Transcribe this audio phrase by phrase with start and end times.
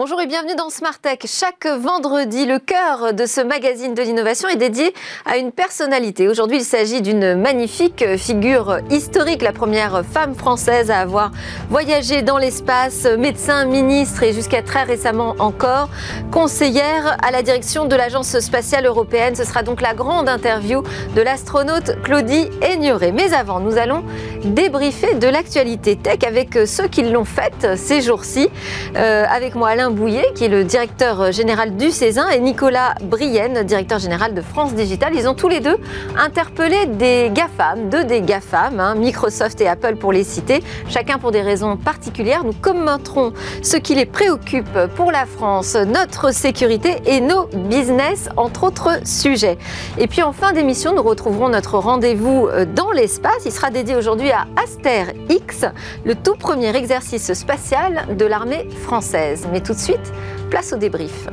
[0.00, 1.18] Bonjour et bienvenue dans Smart Tech.
[1.26, 4.94] Chaque vendredi, le cœur de ce magazine de l'innovation est dédié
[5.26, 6.26] à une personnalité.
[6.26, 11.32] Aujourd'hui, il s'agit d'une magnifique figure historique, la première femme française à avoir
[11.68, 15.90] voyagé dans l'espace, médecin, ministre et jusqu'à très récemment encore
[16.32, 19.34] conseillère à la direction de l'Agence spatiale européenne.
[19.34, 20.82] Ce sera donc la grande interview
[21.14, 23.12] de l'astronaute Claudie Aigneret.
[23.12, 24.02] Mais avant, nous allons
[24.46, 28.48] débriefer de l'actualité tech avec ceux qui l'ont faite ces jours-ci.
[28.96, 33.62] Euh, avec moi, Alain Bouillet, qui est le directeur général du Césin, et Nicolas Brienne,
[33.64, 35.12] directeur général de France Digital.
[35.14, 35.76] Ils ont tous les deux
[36.18, 41.30] interpellé des GAFAM, deux des GAFAM, hein, Microsoft et Apple pour les citer, chacun pour
[41.30, 42.44] des raisons particulières.
[42.44, 43.32] Nous commenterons
[43.62, 49.58] ce qui les préoccupe pour la France, notre sécurité et nos business, entre autres sujets.
[49.98, 53.42] Et puis en fin d'émission, nous retrouverons notre rendez-vous dans l'espace.
[53.44, 55.64] Il sera dédié aujourd'hui à Aster X,
[56.04, 59.48] le tout premier exercice spatial de l'armée française.
[59.52, 60.12] Mais tout de suite,
[60.50, 61.28] place au débrief.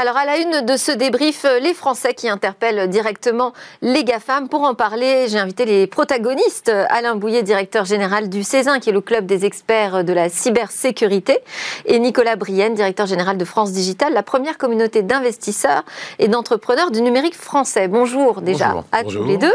[0.00, 4.48] Alors à la une de ce débrief, les Français qui interpellent directement les GAFAM.
[4.48, 6.72] Pour en parler, j'ai invité les protagonistes.
[6.88, 11.40] Alain Bouillet, directeur général du Césin, qui est le club des experts de la cybersécurité,
[11.84, 15.84] et Nicolas Brienne, directeur général de France Digital, la première communauté d'investisseurs
[16.18, 17.86] et d'entrepreneurs du numérique français.
[17.86, 19.52] Bonjour déjà à tous les deux.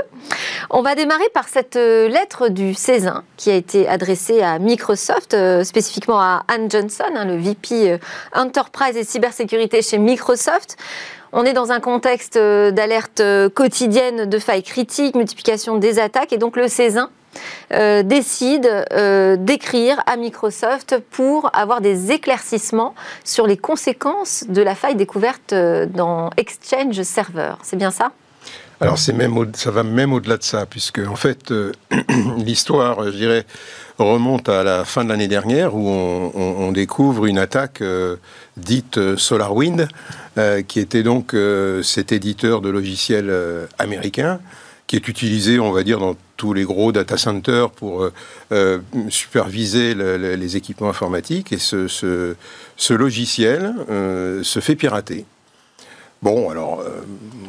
[0.69, 6.19] On va démarrer par cette lettre du Césin qui a été adressée à Microsoft, spécifiquement
[6.19, 7.97] à Anne Johnson, hein, le VP
[8.35, 10.34] Enterprise et cybersécurité chez Microsoft
[11.37, 16.31] on est dans un contexte euh, d'alerte euh, quotidienne de failles critiques, multiplication des attaques,
[16.31, 17.09] et donc le Césin
[17.73, 18.85] euh, décide
[19.39, 26.29] d'écrire à Microsoft pour avoir des éclaircissements sur les conséquences de la faille découverte dans
[26.37, 27.55] Exchange Server.
[27.61, 28.13] C'est bien ça?
[28.79, 31.53] Alors même ça va même au-delà de ça, puisque en fait
[32.37, 33.45] l'histoire, je dirais,
[33.97, 37.81] remonte à la fin de l'année dernière où on, découvre une attaque
[38.57, 39.87] dite SolarWind
[40.37, 44.41] euh, qui était donc euh, cet éditeur de logiciels euh, américain,
[44.85, 48.09] qui est utilisé, on va dire, dans tous les gros data centers pour
[49.09, 51.53] superviser les équipements informatiques.
[51.53, 53.73] Et ce, ce, logiciel
[54.43, 55.25] se fait pirater.
[56.21, 56.83] Bon, alors.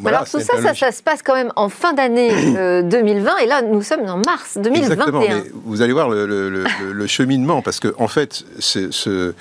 [0.04, 2.30] alors tout ça, ça, se passe quand même en fin d'année
[2.84, 4.92] 2020, et là, nous sommes en mars 2021.
[4.92, 9.34] Exactement, mais vous allez voir le, le cheminement, parce que, en fait, ce,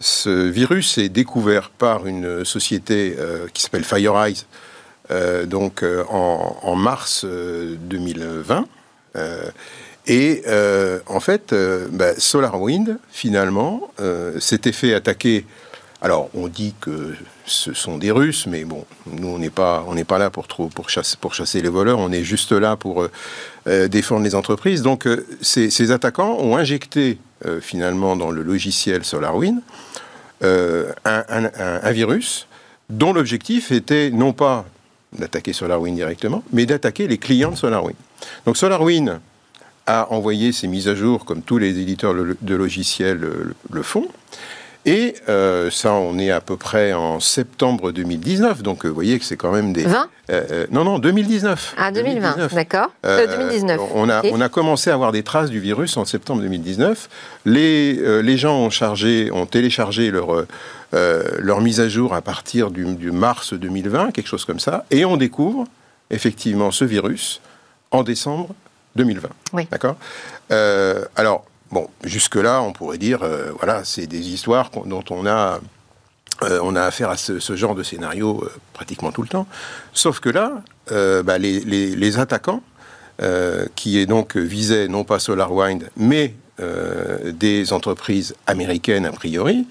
[0.00, 4.44] ce virus est découvert par une société euh, qui s'appelle FireEye,
[5.10, 8.66] euh, donc euh, en, mars 2020.
[10.06, 10.42] et
[11.06, 11.54] en fait,
[11.90, 13.90] bah, SolarWind, finalement,
[14.38, 15.46] s'était fait attaquer.
[16.02, 17.14] Alors, on dit que
[17.46, 21.98] ce sont des Russes, mais bon, nous, on n'est pas, là pour, chasser, les voleurs,
[21.98, 23.08] on est juste là pour
[23.66, 24.82] défendre les entreprises.
[24.82, 25.08] Donc,
[25.40, 29.60] ces, attaquants ont injecté euh, finalement dans le logiciel SolarWind
[30.42, 32.46] euh, un, virus
[32.88, 34.64] dont l'objectif était non pas
[35.12, 37.96] d'attaquer SolarWind directement, mais d'attaquer les clients de SolarWind.
[38.46, 39.20] Donc SolarWind
[39.84, 43.20] a envoyé ses mises à jour comme tous les éditeurs de logiciels
[43.70, 44.08] le font.
[44.86, 48.62] Et euh, ça, on est à peu près en septembre 2019.
[48.62, 49.82] Donc, euh, vous voyez que c'est quand même des...
[49.82, 51.74] 20 euh, Non, non, 2019.
[51.76, 52.92] Ah, 2020, d'accord.
[53.02, 53.80] 2019.
[53.94, 57.08] On a, on a commencé à avoir des traces du virus en septembre 2019.
[57.46, 60.46] Les, les gens ont, chargé, ont téléchargé leur,
[60.92, 64.84] leur mise à jour à partir du, du, mars 2020, quelque chose comme ça.
[64.92, 65.64] Et on découvre
[66.10, 67.40] effectivement ce virus
[67.90, 68.54] en décembre
[68.94, 69.28] 2020.
[69.52, 69.66] Oui.
[69.68, 69.96] D'accord?
[71.16, 75.60] Alors, Bon, jusque-là, on pourrait dire, euh, voilà, c'est des histoires dont on a,
[76.42, 79.48] euh, on a affaire à ce, genre de scénario euh, pratiquement tout le temps.
[79.92, 80.62] Sauf que là,
[81.24, 82.62] bah, les, attaquants,
[83.74, 89.66] qui est donc visaient non pas SolarWind, mais des entreprises américaines a priori,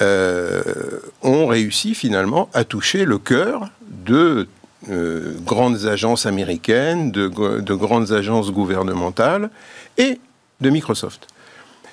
[0.00, 4.48] ont réussi finalement à toucher le cœur de
[4.88, 7.28] grandes agences américaines, de,
[7.60, 9.50] de, grandes agences gouvernementales
[9.98, 10.18] et
[10.60, 11.26] de Microsoft.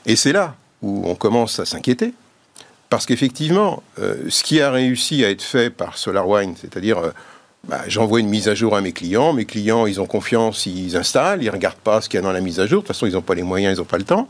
[0.06, 2.14] Et c'est là où on commence à s'inquiéter,
[2.90, 7.12] parce qu'effectivement, euh, ce qui a réussi à être fait par SolarWind, c'est-à-dire euh,
[7.68, 10.98] bah, j'envoie une mise à jour à mes clients, mes clients, ils ont confiance, ils
[10.98, 12.88] installent, ils ne regardent pas ce qu'il y a dans la mise à jour, de
[12.88, 14.28] toute façon, ils n'ont pas les moyens, ils n'ont pas le temps.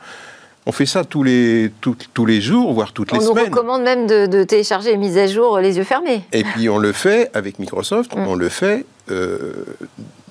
[0.66, 3.32] On fait ça tous les, tous les jours, voire toutes les semaines.
[3.32, 6.24] On nous recommande même de, télécharger les mises à jour les yeux fermés.
[6.32, 8.28] Et puis on le fait avec Microsoft, mm.
[8.28, 9.66] on le fait euh,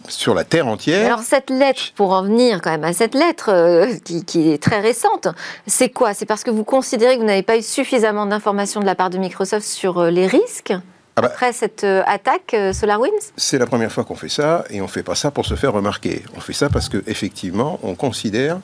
[0.09, 1.07] sur la terre entière.
[1.07, 4.81] Alors cette lettre, pour en venir quand même à cette lettre euh, qui, est très
[4.81, 5.29] récente,
[5.67, 6.15] c'est quoi?
[6.15, 9.11] C'est parce que vous considérez que vous n'avez pas eu suffisamment d'informations de la part
[9.11, 10.75] de Microsoft sur euh, les risques
[11.17, 13.33] ah bah, après cette euh, attaque SolarWinds?
[13.37, 15.55] C'est la première fois qu'on fait ça et on ne fait pas ça pour se
[15.55, 16.23] faire remarquer.
[16.37, 18.59] On fait ça parce qu'effectivement, on considère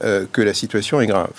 [0.00, 1.30] que la situation est grave.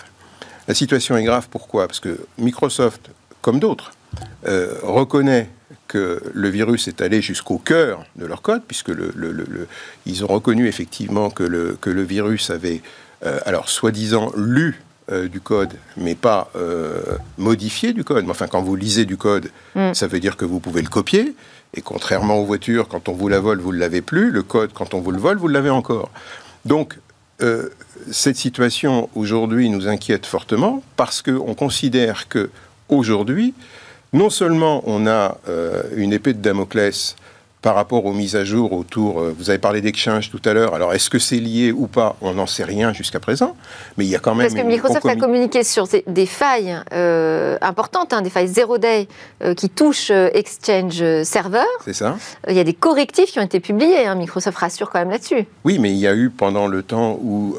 [0.67, 1.87] La situation est grave pourquoi?
[1.87, 3.09] Parce que Microsoft,
[3.41, 3.91] comme d'autres,
[4.45, 5.49] reconnaît
[5.95, 9.13] que le virus est allé jusqu'au cœur de leur code, puisque le,
[10.05, 12.81] ils ont reconnu effectivement que le, que virus avait,
[13.45, 16.99] alors soi-disant, lu euh, du code, mais pas euh,
[17.37, 18.25] modifié du code.
[18.25, 19.93] Mais enfin, quand vous lisez du code, mm.
[19.93, 21.35] ça veut dire que vous pouvez le copier.
[21.75, 24.31] Et contrairement aux voitures, quand on vous la vole, vous ne l'avez plus.
[24.31, 26.09] Le code, quand on vous le vole, vous l'avez encore.
[26.65, 26.97] Donc,
[27.43, 27.69] euh,
[28.11, 32.49] cette situation aujourd'hui nous inquiète fortement parce qu'on considère que
[32.89, 33.53] aujourd'hui,
[34.13, 35.37] non seulement on a
[35.95, 37.15] une épée de Damoclès
[37.65, 39.19] par rapport aux mises à jour autour.
[39.19, 40.75] Euh, vous avez parlé d'Exchange tout à l'heure.
[40.75, 43.57] Alors, est-ce que c'est lié ou pas On n'en sait rien jusqu'à présent.
[43.97, 44.45] Mais il y a quand même.
[44.45, 49.07] Parce que Microsoft a communiqué sur des failles euh, importantes, hein, des failles zero day
[49.43, 51.65] euh, qui touchent Exchange Server.
[51.83, 52.17] C'est ça.
[52.47, 54.05] Il y a des correctifs qui ont été publiés.
[54.05, 54.13] Hein.
[54.13, 55.47] Microsoft rassure quand même là-dessus.
[55.63, 57.57] Oui, mais il y a eu pendant le temps où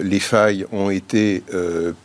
[0.00, 1.42] les failles ont été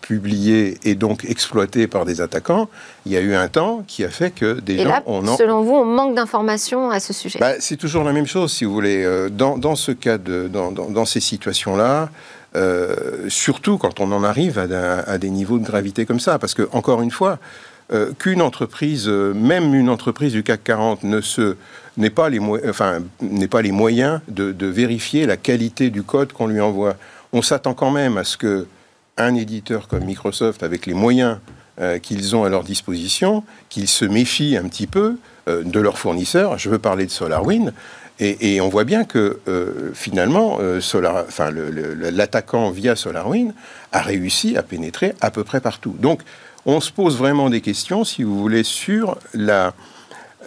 [0.01, 2.69] publiées et donc exploitées par des attaquants,
[3.09, 4.89] il y a eu un temps qui a fait que des et gens.
[4.89, 8.53] Là, Selon vous, on manque d'informations à ce sujet bah, C'est toujours la même chose,
[8.53, 9.03] si vous voulez.
[9.03, 12.09] Euh, dans, dans ce cas, de, dans, dans, ces situations-là,
[12.55, 16.53] euh, surtout quand on en arrive à, à, des niveaux de gravité comme ça, parce
[16.53, 17.39] que, encore une fois,
[17.91, 21.57] euh, qu'une entreprise, même une entreprise du CAC 40, ne se
[21.97, 26.31] n'est pas les enfin n'est pas les moyens de, de, vérifier la qualité du code
[26.31, 26.95] qu'on lui envoie.
[27.33, 28.67] On s'attend quand même à ce que
[29.17, 31.39] un éditeur comme Microsoft, avec les moyens
[31.81, 35.15] euh, qu'ils ont à leur disposition, qu'ils se méfient un petit peu
[35.47, 36.57] euh, de leurs fournisseurs.
[36.57, 37.73] Je veux parler de SolarWind.
[38.21, 40.59] Et, on voit bien que euh, finalement,
[42.11, 43.53] l'attaquant via SolarWind
[43.93, 45.95] a réussi à pénétrer à peu près partout.
[45.97, 46.19] Donc,
[46.65, 49.73] on se pose vraiment des questions, si vous voulez, sur la,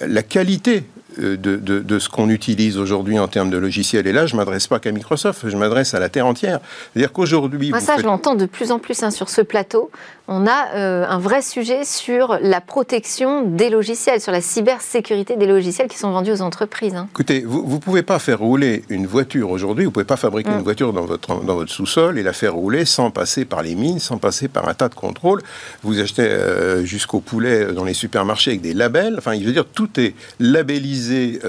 [0.06, 0.84] la qualité
[1.18, 4.06] de, ce qu'on utilise aujourd'hui en termes de logiciels.
[4.06, 6.60] Et là, je ne m'adresse pas qu'à Microsoft, je m'adresse à la Terre entière.
[6.92, 7.70] C'est-à-dire qu'aujourd'hui...
[7.70, 9.90] Moi, ça, je l'entends de plus en plus hein, sur ce plateau.
[10.34, 15.44] On a euh, un vrai sujet sur la protection des logiciels, sur la cybersécurité des
[15.44, 16.94] logiciels qui sont vendus aux entreprises.
[16.94, 17.06] Hein.
[17.10, 20.48] Écoutez, vous ne pouvez pas faire rouler une voiture aujourd'hui, vous ne pouvez pas fabriquer
[20.48, 20.54] mm.
[20.54, 23.74] une voiture dans votre, dans votre sous-sol et la faire rouler sans passer par les
[23.74, 25.42] mines, sans passer par un tas de contrôles.
[25.82, 29.16] Vous achetez euh, jusqu'au poulet dans les supermarchés avec des labels.
[29.18, 31.40] Enfin, je veux dire, tout est labellisé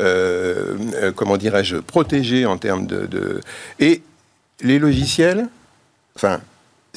[0.00, 3.40] euh, comment dirais-je, protégé en termes de,
[3.78, 4.02] Et
[4.60, 5.46] les logiciels,
[6.16, 6.40] enfin,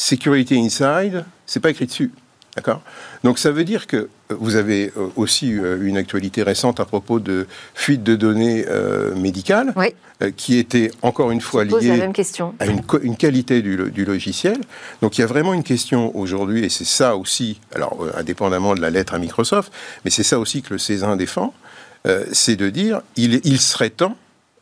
[0.01, 2.11] Security Inside, c'est pas écrit dessus.
[2.55, 2.81] D'accord?
[3.23, 8.03] Donc ça veut dire que vous avez aussi une actualité récente à propos de fuite
[8.03, 8.65] de données
[9.15, 9.73] médicales,
[10.35, 14.57] qui était encore une fois liée à une, une qualité du, du, logiciel.
[15.01, 18.81] Donc il y a vraiment une question aujourd'hui, et c'est ça aussi, alors indépendamment de
[18.81, 19.71] la lettre à Microsoft,
[20.03, 21.53] mais c'est ça aussi que le Césin défend,
[22.07, 24.17] euh, c'est de dire il, il serait temps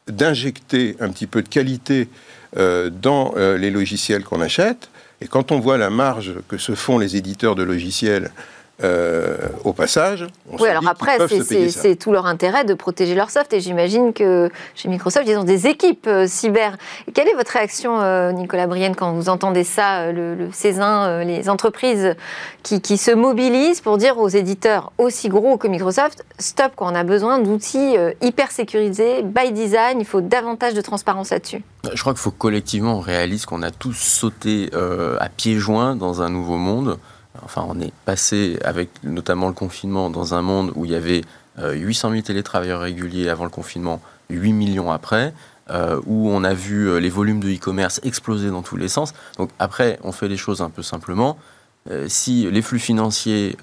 [0.07, 2.09] d'injecter un petit peu de qualité
[2.57, 4.89] euh, dans euh, les logiciels qu'on achète.
[5.21, 8.31] Et quand on voit la marge que se font les éditeurs de logiciels
[8.81, 9.35] euh,
[9.65, 10.25] au passage.
[10.49, 13.51] On oui, alors après, c'est tout leur intérêt de protéger leur soft.
[13.51, 16.77] Et j'imagine que chez Microsoft, ils ont des équipes euh, cyber.
[17.13, 21.49] quelle est votre réaction, euh, Nicolas Brienne, quand vous entendez ça, le, le Césin, les
[21.49, 22.15] entreprises
[22.63, 26.95] qui, qui, se mobilisent pour dire aux éditeurs aussi gros que Microsoft, stop, quoi, on
[26.95, 32.13] a besoin d'outils hyper sécurisés, by design, il faut davantage de transparence là-dessus Je crois
[32.13, 36.55] qu'il faut collectivement on réalise qu'on a tous sauté à pieds joints dans un nouveau
[36.55, 36.97] monde.
[37.49, 41.23] Enfin, on est passé, avec notamment le confinement, dans un monde où il y avait
[41.57, 45.33] 800 euh, 000 télétravailleurs réguliers avant le confinement, 8 millions après,
[45.71, 49.15] euh, où on a vu euh, les volumes de e-commerce exploser dans tous les sens.
[49.39, 51.37] Donc après, on fait les choses un peu simplement.
[52.05, 53.57] si les flux financiers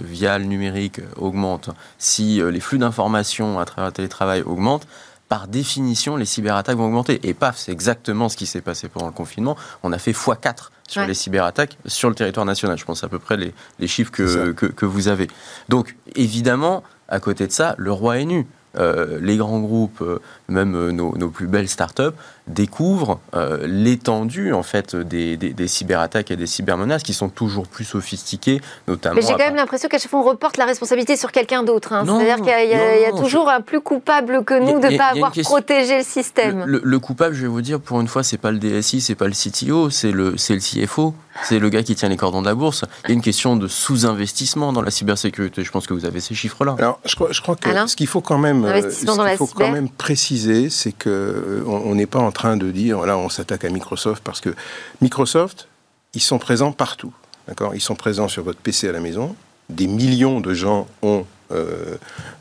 [0.00, 4.88] via le numérique augmentent, si les flux d'informations à travers le télétravail augmentent,
[5.28, 7.20] par définition, les cyberattaques vont augmenter.
[7.22, 9.56] Et paf, c'est exactement ce qui s'est passé pendant le confinement.
[9.84, 12.78] On a fait x4 sur les cyberattaques sur le territoire national.
[12.78, 15.28] Je pense à peu près les, les chiffres que, que, que, vous avez.
[15.68, 18.46] Donc, évidemment, à côté de ça, le roi est nu.
[18.76, 22.10] Euh, les grands groupes, euh, même euh, nos, nos, plus belles startups,
[22.46, 23.20] découvrent
[23.62, 29.16] l'étendue en fait des, des, cyberattaques et des cybermenaces qui sont toujours plus sophistiquées, notamment.
[29.16, 31.92] Mais j'ai quand même l'impression qu'à chaque fois on reporte la responsabilité sur quelqu'un d'autre.
[31.92, 32.04] Hein.
[32.06, 35.98] C'est-à-dire qu'il y, a, toujours un plus coupable que nous de ne pas avoir protégé
[35.98, 36.64] le système.
[36.66, 39.26] Le, coupable, je vais vous dire, pour une fois, c'est pas le DSI, c'est pas
[39.26, 41.14] le CTO, c'est le, le CFO.
[41.42, 42.84] C'est le gars qui tient les cordons de la bourse.
[43.04, 45.64] Il y a une question de sous-investissement dans la cybersécurité.
[45.64, 46.76] Je pense que vous avez ces chiffres-là.
[46.78, 49.72] Alors, je crois, je crois que ce qu'il faut quand même, euh, ce faut quand
[49.72, 53.64] même préciser, c'est que euh, on n'est pas en train de dire là, on s'attaque
[53.64, 54.54] à Microsoft parce que
[55.00, 55.68] Microsoft,
[56.12, 57.14] ils sont présents partout.
[57.48, 57.74] D'accord?
[57.74, 59.34] Ils sont présents sur votre PC à la maison.
[59.70, 61.24] Des millions de gens ont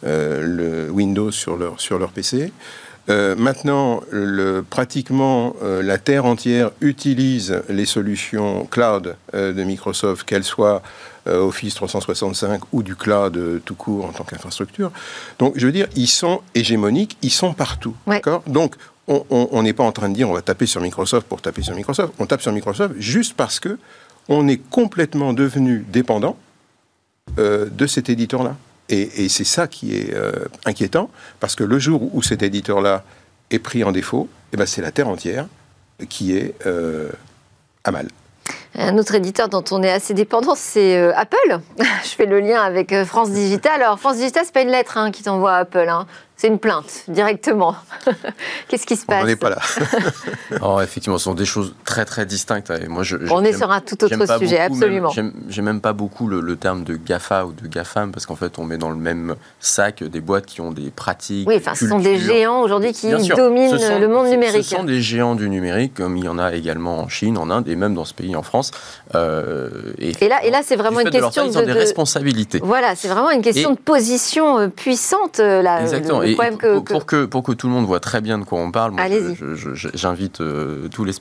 [0.01, 2.51] le Windows sur leur, sur leur PC.
[3.07, 10.81] maintenant, le, pratiquement la Terre entière utilise les solutions cloud de Microsoft, qu'elles soient
[11.25, 14.91] Office 365 ou du cloud tout court en tant qu'infrastructure.
[15.39, 17.95] Donc, je veux dire, ils sont hégémoniques, ils sont partout.
[18.07, 18.43] D'accord?
[18.47, 18.75] Donc,
[19.07, 21.75] on n'est pas en train de dire on va taper sur Microsoft pour taper sur
[21.75, 22.13] Microsoft.
[22.19, 23.77] On tape sur Microsoft juste parce que
[24.29, 26.37] on est complètement devenu dépendant
[27.39, 28.55] euh, de cet éditeur-là.
[28.89, 30.33] Et, c'est ça qui est euh,
[30.65, 33.03] inquiétant, parce que le jour où cet éditeur-là
[33.49, 35.47] est pris en défaut, eh ben c'est la Terre entière
[36.09, 37.09] qui est euh,
[37.85, 38.07] à mal.
[38.75, 41.59] Un autre éditeur dont on est assez dépendant, c'est Apple.
[42.03, 43.81] Je fais le lien avec France Digital.
[43.81, 45.87] Alors, France Digital, c'est pas une lettre hein, qui t'envoie à Apple.
[45.89, 46.05] Hein.
[46.43, 47.73] C'est une plainte, directement.
[48.67, 49.59] Qu'est-ce qui se passe On n'est pas là.
[50.61, 52.69] oh, effectivement, ce sont des choses très très distinctes.
[52.69, 55.09] Et moi, je, On est sur un tout autre sujet, absolument.
[55.09, 55.31] J'aime
[55.63, 58.77] même pas beaucoup le, terme de GAFA ou de GAFAM, parce qu'en fait, on met
[58.77, 61.47] dans le même sac des boîtes qui ont des pratiques.
[61.47, 64.65] Oui, enfin, ce sont des géants aujourd'hui qui dominent le monde numérique.
[64.65, 67.49] Ce sont des géants du numérique, comme il y en a également en Chine, en
[67.51, 68.71] Inde, et même dans ce pays, en France.
[69.15, 72.59] Euh, et, là, et là c'est vraiment une question de, de, responsabilités.
[72.61, 75.39] Voilà, c'est vraiment une question de position euh, puissante.
[75.39, 77.25] Euh, là, Exactement pour, que...
[77.25, 78.93] Pour, que, tout le monde voit très bien de quoi on parle,
[79.93, 81.13] j'invite euh, tous les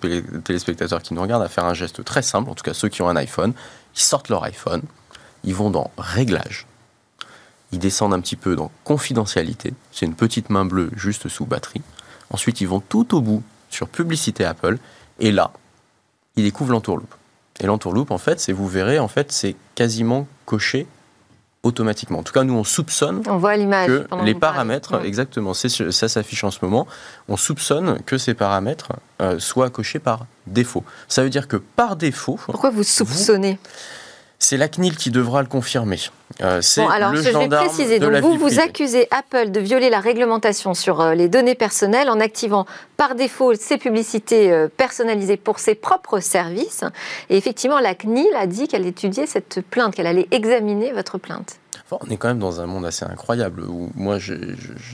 [0.45, 3.03] téléspectateurs qui nous regardent à faire un geste très simple, en tout cas ceux qui
[3.03, 3.53] ont un iPhone,
[3.95, 4.83] ils sortent leur iPhone,
[5.45, 6.67] ils vont dans Réglages,
[7.73, 11.83] ils descendent un petit peu dans Confidentialité, c'est une petite main bleue juste sous batterie.
[12.31, 14.79] Ensuite, ils vont tout au bout sur Publicité Apple,
[15.21, 15.53] et là,
[16.37, 17.15] ils découvrent l'entourloupe.
[17.61, 20.87] Et l'entourloupe, en fait, c'est, vous verrez, en fait, c'est quasiment coché
[21.63, 22.19] automatiquement.
[22.19, 25.69] En tout cas, nous, on soupçonne on voit que les paramètres, exactement, ça
[26.09, 26.87] s'affiche en ce moment,
[27.29, 30.85] on soupçonne que ces paramètres euh, soient cochés par défaut.
[31.09, 32.39] Ça veut dire que par défaut...
[32.47, 33.59] Pourquoi vous soupçonnez?
[34.43, 35.99] C'est la CNIL qui devra le confirmer.
[36.41, 38.01] Euh, bon, alors, je vais préciser.
[38.01, 42.19] Donc, vous, vous accusez Apple de violer la réglementation sur euh, les données personnelles en
[42.19, 46.83] activant par défaut ces publicités euh, personnalisées pour ses propres services.
[47.31, 51.61] Et effectivement, la CNIL a dit qu'elle étudiait cette plainte, qu'elle allait examiner votre plainte.
[51.93, 54.35] on est quand même dans un monde assez incroyable où moi, je,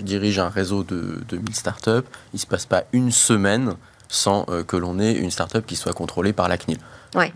[0.00, 2.07] dirige un réseau de, de 1000 startups.
[2.35, 3.76] Il ne se passe pas une semaine
[4.09, 6.79] sans que l'on ait une startup qui soit contrôlée par la CNIL.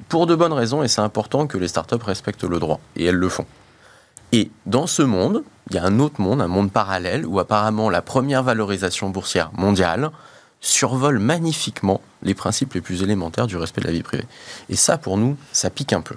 [0.09, 3.17] Pour de bonnes raisons, et c'est important que les startups respectent le droit, et elles
[3.17, 3.47] le font.
[4.33, 7.91] Et dans ce monde, il y a un autre monde, un monde parallèle, où apparemment
[7.91, 10.11] la première valorisation boursière mondiale
[10.61, 14.27] survole magnifiquement les principes les plus élémentaires du respect de la vie privée.
[14.69, 16.15] Et ça, pour nous, ça pique un peu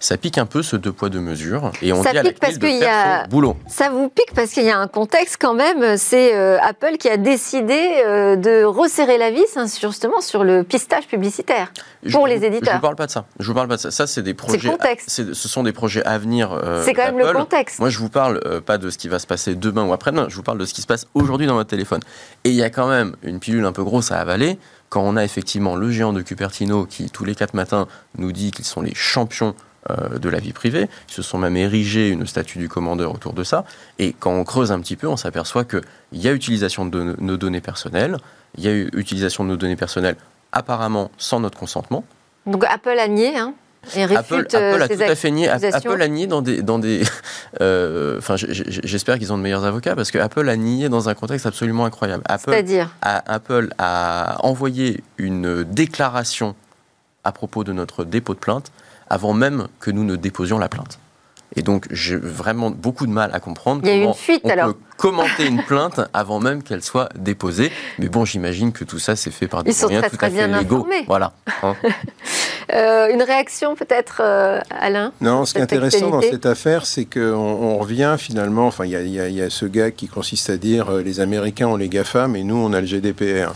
[0.00, 2.32] ça pique un peu ce deux poids deux mesures et on ça dit à la
[2.32, 3.56] parce de faire son boulot.
[3.68, 5.96] Ça vous pique parce qu'il y a un contexte quand même.
[5.96, 10.62] C'est euh, Apple qui a décidé euh, de resserrer la vis hein, justement sur le
[10.62, 11.72] pistage publicitaire
[12.12, 12.74] pour les éditeurs.
[12.74, 13.26] Je vous parle pas de ça.
[13.38, 13.90] Je vous parle pas de ça.
[13.90, 14.70] Ça c'est des projets.
[15.08, 16.52] Ce sont des projets à venir.
[16.52, 17.78] Euh, c'est quand même le contexte.
[17.78, 20.26] Moi je vous parle pas de ce qui va se passer demain ou après-demain.
[20.28, 22.00] Je vous parle de ce qui se passe aujourd'hui dans votre téléphone.
[22.44, 25.16] Et il y a quand même une pilule un peu grosse à avaler quand on
[25.16, 27.86] a effectivement le géant de Cupertino qui tous les quatre matins
[28.18, 29.54] nous dit qu'ils sont les champions
[29.90, 30.88] euh, de la vie privée.
[31.08, 33.64] Ils se sont même érigés une statue du commandeur autour de ça.
[33.98, 37.36] Et quand on creuse un petit peu, on s'aperçoit qu'il y a utilisation de nos
[37.36, 38.18] données personnelles,
[38.56, 40.16] il y a eu utilisation de nos données personnelles
[40.52, 42.04] apparemment sans notre consentement.
[42.46, 43.54] Donc Apple a nié, hein
[43.94, 45.48] et Apple, euh, a tout à fait nié.
[45.48, 47.02] Apple a nié dans des, dans des.
[47.62, 51.14] Euh, enfin, j'espère qu'ils ont de meilleurs avocats parce que Apple a nié dans un
[51.14, 52.22] contexte absolument incroyable.
[52.38, 56.54] C'est-à-dire Apple a envoyé une déclaration
[57.24, 58.72] à propos de notre dépôt de plainte
[59.08, 60.98] avant même que nous ne déposions la plainte.
[61.54, 64.42] Et donc, j'ai vraiment beaucoup de mal à comprendre Il y a comment une fuite,
[64.44, 64.74] on alors.
[64.74, 67.70] peut commenter une plainte avant même qu'elle soit déposée.
[67.98, 70.86] Mais bon, j'imagine que tout ça s'est fait par des moyens tout à fait légaux.
[71.06, 71.32] Voilà.
[71.62, 71.74] Hein.
[72.72, 77.04] Euh, une réaction peut-être, euh, Alain Non, ce qui est intéressant dans cette affaire, c'est
[77.04, 80.90] qu'on on revient finalement, enfin, il y, y, a ce gars qui consiste à dire
[80.90, 83.54] euh, les Américains ont les GAFA, mais nous, on a le GDPR.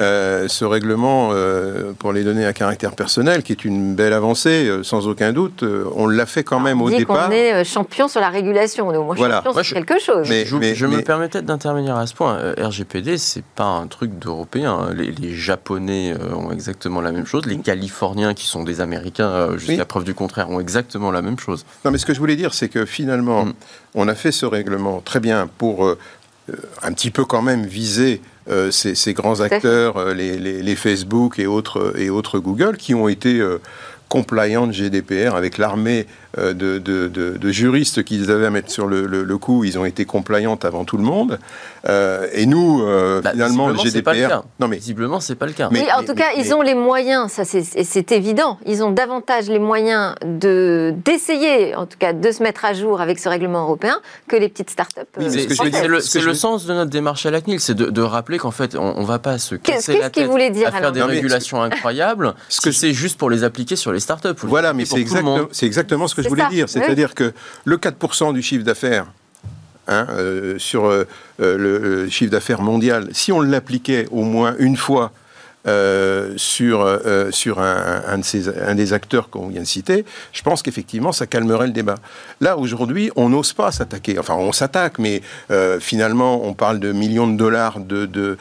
[0.00, 4.66] Euh, ce règlement euh, pour les données à caractère personnel, qui est une belle avancée,
[4.66, 5.62] euh, sans aucun doute,
[5.94, 7.28] on l'a fait quand même au départ.
[7.28, 9.42] On est champion sur la régulation, on est au moins voilà.
[9.44, 10.26] champion sur quelque chose.
[10.30, 12.38] Mais, je, me permettais d'intervenir à ce point.
[12.58, 14.88] RGPD, c'est pas un truc d'européen.
[14.94, 17.44] Les, Japonais ont exactement la même chose.
[17.46, 21.66] Les Californiens, qui sont des Américains, jusqu'à preuve du contraire, ont exactement la même chose.
[21.84, 23.52] Non, mais ce que je voulais dire, c'est que finalement, mm.
[23.94, 25.94] on a fait ce règlement très bien pour
[26.82, 31.94] un petit peu quand même viser euh, ces, grands acteurs, euh, les, Facebook et autres,
[31.96, 33.60] et autres Google, qui ont été euh,
[34.08, 36.06] compliants de GDPR avec l'armée
[36.36, 40.64] de, de, juristes qu'ils avaient à mettre sur le, le, coup, ils ont été compliantes
[40.64, 41.38] avant tout le monde.
[41.86, 42.84] et nous,
[43.22, 44.42] bah, finalement, le GDPR.
[44.58, 45.68] Non, mais visiblement, c'est pas le cas.
[45.70, 48.58] Mais, oui, en tout cas, ils ont les moyens, ça c'est évident.
[48.66, 53.00] Ils ont davantage les moyens de d'essayer, en tout cas, de se mettre à jour
[53.00, 55.08] avec ce règlement européen que les petites start-up.
[55.18, 59.00] c'est le, sens de notre démarche à la CNIL, c'est de, rappeler qu'en fait, on,
[59.00, 62.34] ne va pas se casser la tête dire, à faire des régulations incroyables.
[62.48, 64.38] Ce que c'est juste pour les appliquer sur les start-up.
[64.42, 66.68] Voilà, mais c'est exactement ce que je voulais dire.
[66.68, 67.32] C'est-à-dire que
[67.64, 69.06] le 4% du chiffre d'affaires
[69.90, 71.04] Hein, euh, sur euh,
[71.38, 75.10] le, chiffre d'affaires mondial, si on l'appliquait au moins une fois
[75.66, 76.86] euh, sur,
[77.30, 81.26] sur un, de ces, un, des acteurs qu'on vient de citer, je pense qu'effectivement, ça
[81.26, 81.96] calmerait le débat.
[82.40, 84.18] Là, aujourd'hui, on n'ose pas s'attaquer.
[84.18, 85.22] Enfin, on s'attaque, mais
[85.80, 88.38] finalement, on parle de millions de dollars de,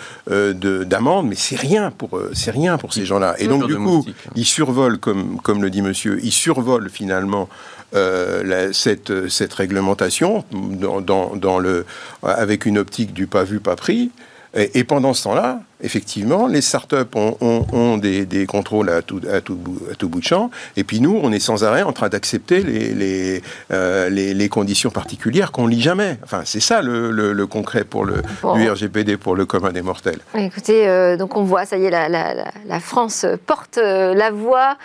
[0.83, 3.35] d'amende, mais c'est rien pour, c'est rien pour ces gens-là.
[3.39, 7.49] Et donc, du coup, ils survolent, comme, comme le dit monsieur, ils survolent finalement
[7.95, 11.87] euh, cette, cette, réglementation dans, dans, dans, le,
[12.21, 14.11] avec une optique du pas vu, pas pris.
[14.53, 17.37] Et, et pendant ce temps-là, effectivement, les startups ont,
[17.71, 20.83] ont, des, des, contrôles à tout, à, tout bout, à tout bout de champ, et
[20.83, 24.89] puis nous, on est sans arrêt en train d'accepter les, les, euh, les, les, conditions
[24.89, 26.17] particulières qu'on lit jamais.
[26.23, 30.19] Enfin, c'est ça le, le, concret pour le RGPD pour le commun des mortels.
[30.35, 34.31] Écoutez, euh, donc on voit, ça y est, la, la, la France porte euh, la
[34.31, 34.77] voix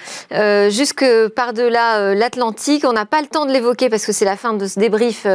[0.70, 2.84] jusque par-delà l'Atlantique.
[2.86, 5.26] On n'a pas le temps de l'évoquer parce que c'est la fin de ce débrief,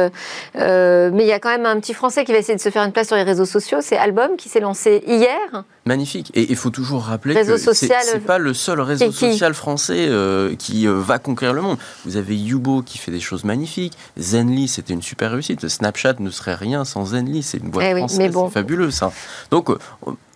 [0.54, 2.84] mais il y a quand même un petit Français qui va essayer de se faire
[2.84, 3.78] une place sur les réseaux sociaux.
[3.80, 5.49] C'est Album qui s'est lancé hier.
[5.86, 6.30] Magnifique.
[6.34, 10.54] Et il faut toujours rappeler que ce n'est pas le seul réseau social français euh,
[10.56, 11.78] qui euh, va conquérir le monde.
[12.04, 13.96] Vous avez Yubo qui fait des choses magnifiques.
[14.18, 15.66] Zenly, c'était une super réussite.
[15.66, 17.42] Snapchat ne serait rien sans Zenly.
[17.42, 18.32] C'est une boîte eh française.
[18.32, 19.12] c'est fabuleux, ça.
[19.50, 19.78] Donc, euh,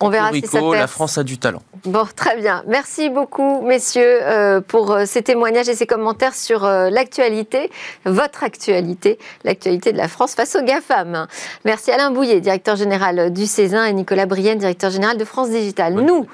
[0.00, 1.62] on verra si ça La France a du talent.
[1.84, 2.64] Bon, très bien.
[2.66, 4.20] Merci beaucoup, messieurs,
[4.68, 7.70] pour ces témoignages et ces commentaires sur l'actualité,
[8.04, 11.26] votre actualité, l'actualité de la France face aux GAFAM.
[11.64, 15.92] Merci Alain Bouillet, directeur général du Césin, et Nicolas Brienne, directeur général de France Digital.
[15.92, 16.26] Nous,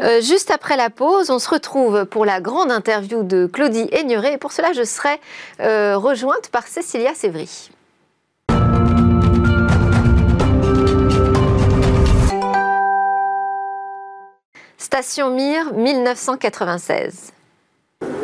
[0.00, 4.34] euh, juste après la pause, on se retrouve pour la grande interview de Claudie Aigneret.
[4.34, 5.18] Et pour cela, je serai
[5.60, 7.70] euh, rejointe par Cécilia Sévry.
[14.76, 17.32] Station Mir, 1996.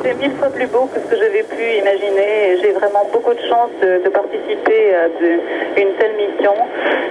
[0.05, 3.41] C'est mille fois plus beau que ce que j'avais pu imaginer j'ai vraiment beaucoup de
[3.49, 5.07] chance de, participer à
[5.81, 6.53] une telle mission.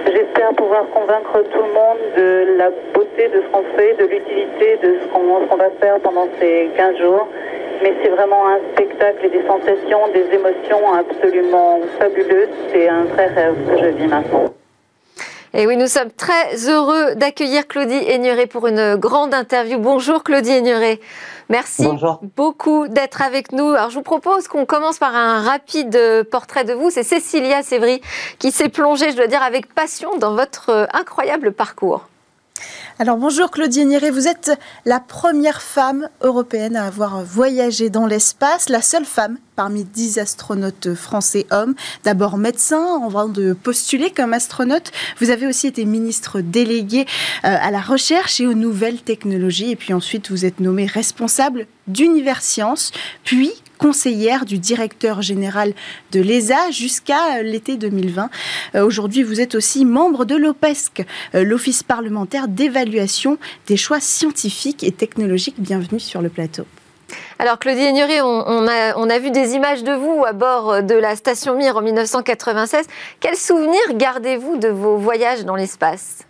[0.06, 4.78] J'espère pouvoir convaincre tout le monde de la beauté de ce qu'on fait, de l'utilité
[4.80, 7.26] de ce qu'on va faire pendant ces 15 jours.
[7.82, 12.48] Mais c'est vraiment un spectacle et des sensations, des émotions absolument fabuleuses.
[12.72, 14.53] C'est un vrai rêve que je vis maintenant.
[15.56, 19.78] Et oui, nous sommes très heureux d'accueillir Claudie Aigneret pour une grande interview.
[19.78, 20.98] Bonjour Claudie Aigneret.
[21.48, 21.86] Merci
[22.36, 23.68] beaucoup d'être avec nous.
[23.68, 26.90] Alors, je vous propose qu'on commence par un rapide portrait de vous.
[26.90, 28.00] C'est Cécilia Sévry
[28.40, 32.08] qui s'est plongée, je dois dire, avec passion dans votre incroyable parcours.
[32.98, 34.52] Alors bonjour Claudie Niré, vous êtes
[34.84, 40.94] la première femme européenne à avoir voyagé dans l'espace, la seule femme parmi dix astronautes
[40.94, 41.74] français hommes.
[42.04, 44.92] D'abord médecin avant de postuler comme astronaute.
[45.20, 49.70] Vous avez aussi été ministre délégué euh, à la recherche et aux nouvelles technologies.
[49.70, 52.92] Et puis ensuite, vous êtes nommé responsable d'Univers Science,
[53.24, 55.74] puis conseillère du directeur général
[56.12, 58.30] de l'ESA jusqu'à euh, l'été 2020.
[58.74, 64.92] Euh, aujourd'hui, vous êtes aussi membre de l'OPESC, l'Office parlementaire d'évaluation des choix scientifiques et
[64.92, 65.56] technologiques.
[65.58, 66.64] Bienvenue sur le plateau.
[67.38, 70.94] Alors Claudie Aigneret, on, a, on, a, vu des images de vous à bord de
[70.94, 72.86] la station Mir en 1996.
[73.20, 76.26] Quels souvenirs gardez-vous de vos voyages dans l'espace?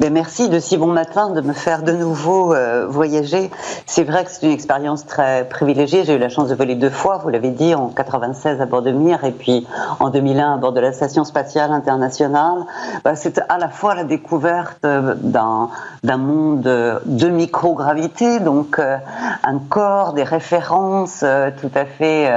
[0.00, 3.50] Ben, merci de si bon matin de me faire de nouveau euh, voyager.
[3.86, 6.04] C'est vrai que c'est une expérience très privilégiée.
[6.04, 8.82] J'ai eu la chance de voler deux fois, vous l'avez dit, en 96 à bord
[8.82, 9.66] de Mir et puis
[10.00, 12.64] en 2001 à bord de la Station spatiale internationale.
[13.04, 15.68] Ben, c'est à la fois la découverte euh, d'un,
[16.16, 18.96] monde de microgravité, donc euh,
[19.44, 21.24] un corps, des références
[21.60, 22.30] tout à fait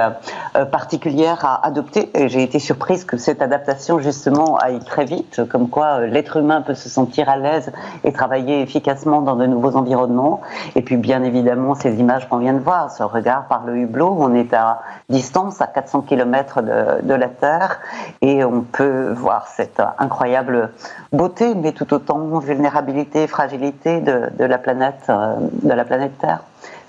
[0.71, 2.11] particulières à adopter.
[2.27, 6.75] J'ai été surprise que cette adaptation justement aille très vite, comme quoi l'être humain peut
[6.75, 7.71] se sentir à l'aise
[8.03, 10.41] et travailler efficacement dans de nouveaux environnements.
[10.75, 14.15] Et puis bien évidemment, ces images qu'on vient de voir, ce regard par le hublot,
[14.19, 17.79] on est à distance, à 400 km de, la Terre,
[18.21, 20.71] et on peut voir cette incroyable
[21.11, 26.41] beauté, mais tout autant vulnérabilité, fragilité de la planète, euh, de la planète Terre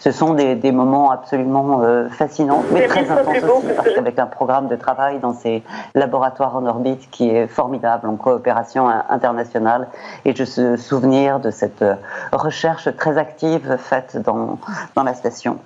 [0.03, 4.67] ce sont des, moments absolument euh, fascinants, mais très intenses aussi, parce qu'avec un programme
[4.67, 5.63] de travail dans ces
[5.95, 9.87] laboratoires en orbite qui est formidable en coopération internationale,
[10.25, 11.95] et je me souvenir de cette euh,
[12.33, 14.59] recherche très active faite dans,
[14.97, 15.59] dans la station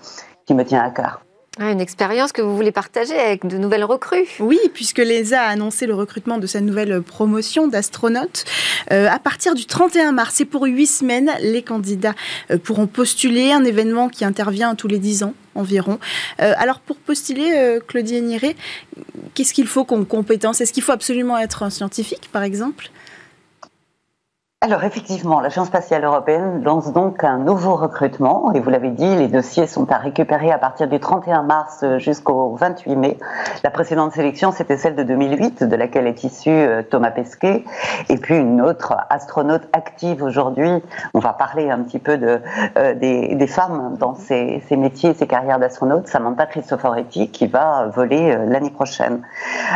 [0.44, 1.25] qui me tient à cœur.
[1.58, 4.26] Une expérience que vous voulez partager avec de nouvelles recrues.
[4.40, 8.44] Oui, puisque l'ESA a annoncé le recrutement de sa nouvelle promotion d'astronautes.
[8.92, 12.14] Euh, à partir du 31 mars, et pour huit semaines, les candidats
[12.50, 15.98] euh, pourront postuler un événement qui intervient tous les dix ans environ.
[16.42, 18.56] Euh, alors pour postuler, Claudie Niré,
[19.34, 20.60] qu'est-ce qu'il faut comme compétence?
[20.60, 22.90] Est-ce qu'il faut absolument être un scientifique, par exemple?
[24.62, 29.28] Alors effectivement, l'Agence spatiale européenne lance donc un nouveau recrutement et vous l'avez dit, les
[29.28, 33.18] dossiers sont à récupérer à partir du 31 mars jusqu'au 28 mai.
[33.64, 37.64] La précédente sélection, c'était celle de 2008, de laquelle est issu euh, Thomas Pesquet,
[38.08, 40.70] et puis une autre astronaute active aujourd'hui.
[41.12, 45.58] On va parler un petit peu euh, des, femmes dans ces, ces métiers, ces carrières
[45.58, 49.20] d'astronaute, Samantha Cristoforetti, qui va voler euh, l'année prochaine.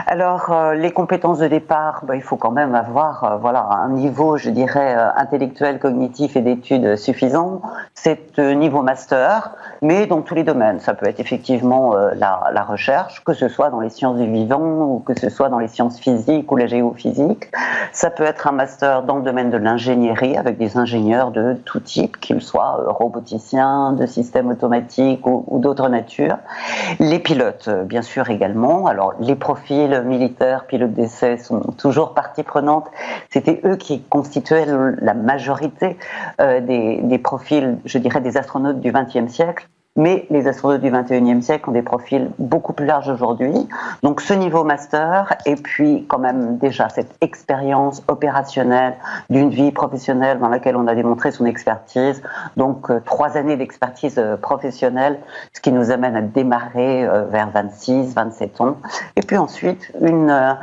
[0.07, 4.49] Alors les compétences de départ, bah, il faut quand même avoir voilà un niveau, je
[4.49, 7.63] dirais euh, intellectuel, cognitif et d'études suffisant,
[7.95, 10.81] c'est niveau master, mais dans tous les domaines.
[10.81, 14.85] Ça peut être effectivement euh, la, recherche, que ce soit dans les sciences du vivant
[14.85, 17.51] ou que ce soit dans les sciences physiques ou la géophysique.
[17.93, 21.81] Ça peut être un master dans le domaine de l'ingénierie avec des ingénieurs de tout
[21.81, 26.39] type, qu'ils soient euh, roboticiens, de systèmes automatiques ou, ou d'autres natures.
[26.99, 28.87] Les pilotes, bien sûr également.
[28.87, 32.87] Alors les profils militaires, pilotes d'essai sont toujours partie prenante.
[33.31, 35.97] C'était eux qui constituaient la majorité
[36.41, 39.69] euh, des, des, profils, je dirais, des astronautes du XXe siècle
[40.01, 43.69] mais les astronautes du 21e siècle ont des profils beaucoup plus larges aujourd'hui.
[44.03, 48.95] Donc ce niveau master, et puis quand même déjà cette expérience opérationnelle
[49.29, 52.23] d'une vie professionnelle dans laquelle on a démontré son expertise.
[52.57, 55.19] Donc euh, trois années d'expertise euh, professionnelle,
[55.53, 58.77] ce qui nous amène à démarrer euh, vers 26, 27 ans.
[59.17, 60.57] Et puis ensuite une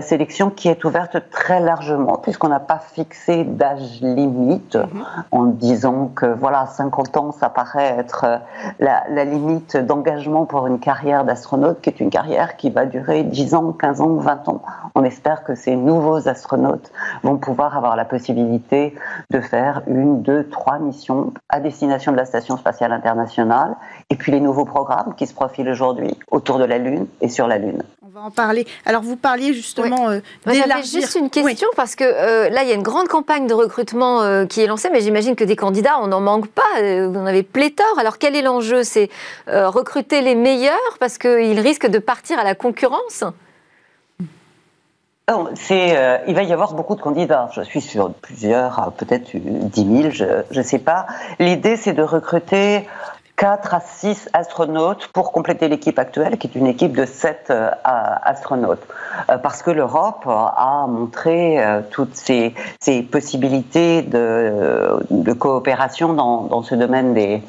[0.00, 5.22] sélection qui est ouverte très largement, puisqu'on n'a pas fixé d'âge limite mm-hmm.
[5.32, 8.40] en disant que voilà, 50 ans, ça paraît être
[8.78, 13.54] la, limite d'engagement pour une carrière d'astronaute, qui est une carrière qui va durer 10
[13.54, 14.62] ans, 15 ans, 20 ans.
[14.94, 16.90] On espère que ces nouveaux astronautes
[17.22, 18.94] vont pouvoir avoir la possibilité
[19.30, 23.76] de faire une, deux, trois missions à destination de la Station spatiale internationale,
[24.08, 27.46] et puis les nouveaux programmes qui se profilent aujourd'hui autour de la Lune et sur
[27.46, 27.82] la Lune.
[28.12, 28.66] On va en parler.
[28.86, 30.16] Alors, vous parliez justement oui.
[30.48, 33.46] euh, J'avais juste une question parce que euh, là, il y a une grande campagne
[33.46, 36.62] de recrutement euh, qui est lancée, mais j'imagine que des candidats, on n'en manque pas.
[36.80, 37.98] Euh, vous en avez pléthore.
[38.00, 38.82] Alors, quel est l'enjeu?
[38.82, 39.10] C'est
[39.46, 43.22] recruter les meilleurs parce qu'ils risquent de partir à la concurrence?
[45.54, 47.48] C'est, il va y avoir beaucoup de candidats.
[47.54, 51.06] Je suis sur plusieurs, peut-être 10 000, je ne sais pas.
[51.38, 52.88] L'idée, c'est de recruter
[53.36, 57.70] 4 à 6 astronautes pour compléter l'équipe actuelle, qui est une équipe de 7 euh,
[57.84, 58.86] astronautes.
[59.30, 62.54] Euh, parce que l'Europe a montré euh, toutes ses,
[63.10, 67.42] possibilités de, coopération dans, ce domaine des,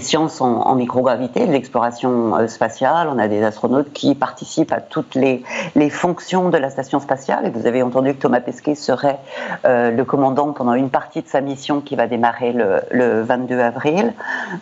[0.00, 3.08] sciences en, microgravité, de l'exploration spatiale.
[3.08, 5.44] On a des astronautes qui participent à toutes les,
[5.90, 7.46] fonctions de la station spatiale.
[7.46, 9.18] Et vous avez entendu que Thomas Pesquet serait
[9.64, 14.14] le commandant pendant une partie de sa mission qui va démarrer le, le 22 avril.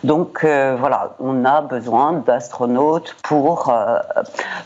[0.03, 3.99] Donc, voilà, on a besoin d'astronautes pour euh,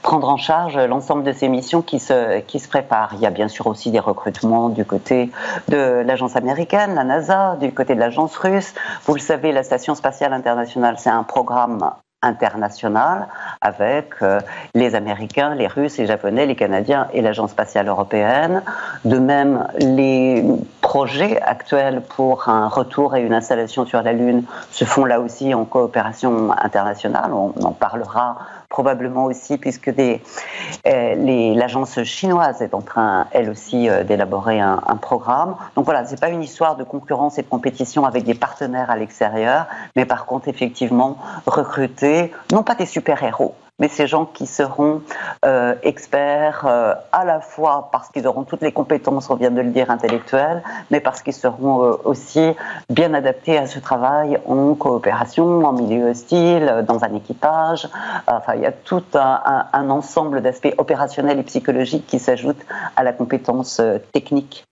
[0.02, 3.14] prendre en charge l'ensemble de ces missions qui se, qui se préparent.
[3.14, 5.32] Il y a bien sûr aussi des recrutements du côté
[5.68, 8.74] de l'agence américaine, la NASA, du côté de l'agence russe.
[9.06, 13.28] Vous le savez, la Station spatiale internationale, c'est un programme international
[13.62, 14.40] avec euh,
[14.74, 18.64] les Américains, les Russes, les Japonais, les Canadiens et l'Agence spatiale européenne.
[19.06, 20.44] De même, les
[20.82, 25.54] projets actuels pour un retour et une installation sur la Lune se font là aussi
[25.54, 27.32] en coopération internationale.
[27.34, 28.38] On en parlera
[28.72, 35.56] probablement aussi puisque euh, l'agence chinoise est en train, elle aussi, euh, d'élaborer un, programme.
[35.76, 38.96] Donc voilà, c'est pas une histoire de concurrence et de compétition avec des partenaires à
[38.96, 45.02] l'extérieur, mais par contre, effectivement, recruter, non pas des super-héros, mais ces gens qui seront
[45.44, 49.62] euh, experts euh, à la fois parce qu'ils auront toutes les compétences, on vient de
[49.62, 52.52] le dire, intellectuelles, mais parce qu'ils seront euh, aussi
[52.90, 57.90] bien adaptés à ce travail en coopération, en milieu hostile, dans un équipage.
[58.28, 63.04] Enfin, il y a tout un, un ensemble d'aspects opérationnels et psychologiques qui s'ajoutent à
[63.04, 63.82] la compétence
[64.14, 64.66] technique.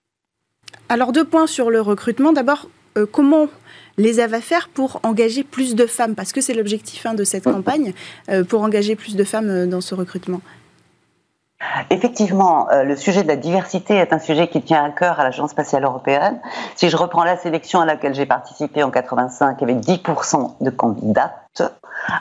[0.87, 2.31] Alors deux points sur le recrutement.
[2.31, 2.67] D'abord,
[3.11, 3.47] comment
[3.99, 7.43] les va faire pour engager plus de femmes Parce que c'est l'objectif hein, de cette
[7.43, 7.93] campagne,
[8.29, 10.41] euh, pour engager plus de femmes euh, dans ce recrutement.
[11.89, 15.23] Effectivement, euh, le sujet de la diversité est un sujet qui tient à cœur à
[15.23, 16.39] l'Agence spatiale européenne.
[16.75, 20.55] Si je reprends la sélection à laquelle j'ai participé en 85, il y avait 10%
[20.61, 21.63] de candidates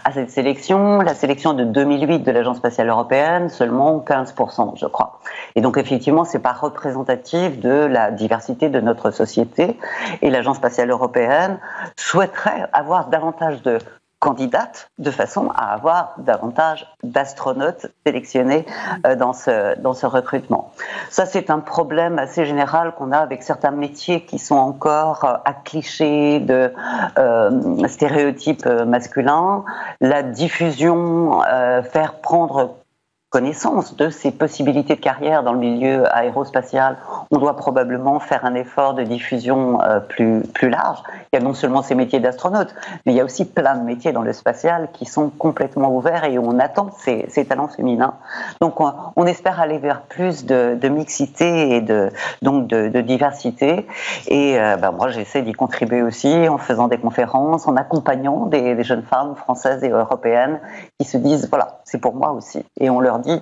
[0.04, 1.00] à cette sélection.
[1.00, 5.20] La sélection de 2008 de l'Agence spatiale européenne, seulement 15%, je crois.
[5.54, 9.78] Et donc effectivement, c'est pas représentatif de la diversité de notre société.
[10.22, 11.58] Et l'Agence spatiale européenne
[11.96, 13.78] souhaiterait avoir davantage de
[14.20, 18.66] candidate de façon à avoir davantage d'astronautes sélectionnés
[19.06, 20.72] euh, dans, ce, dans ce recrutement.
[21.10, 25.34] Ça, c'est un problème assez général qu'on a avec certains métiers qui sont encore euh,
[25.44, 26.72] à clichés de
[27.18, 29.64] euh, stéréotypes masculins.
[30.00, 31.40] La diffusion,
[31.90, 32.74] faire prendre
[33.30, 36.96] connaissance de ces possibilités de carrière dans le milieu aérospatial,
[37.30, 41.02] on doit probablement faire un effort de diffusion euh, plus, plus large.
[41.30, 43.84] Il y a non seulement ces métiers d'astronaute, mais il y a aussi plein de
[43.84, 47.68] métiers dans le spatial qui sont complètement ouverts et où on attend ces, ces talents
[47.68, 48.14] féminins.
[48.62, 52.10] Donc on, on, espère aller vers plus de, mixité et de,
[52.40, 53.86] donc de, de diversité.
[54.28, 58.74] Et euh, ben moi j'essaie d'y contribuer aussi en faisant des conférences, en accompagnant des,
[58.74, 60.60] des jeunes femmes françaises et européennes
[60.98, 62.64] qui se disent voilà, c'est pour moi aussi.
[62.80, 63.40] Et on leur dit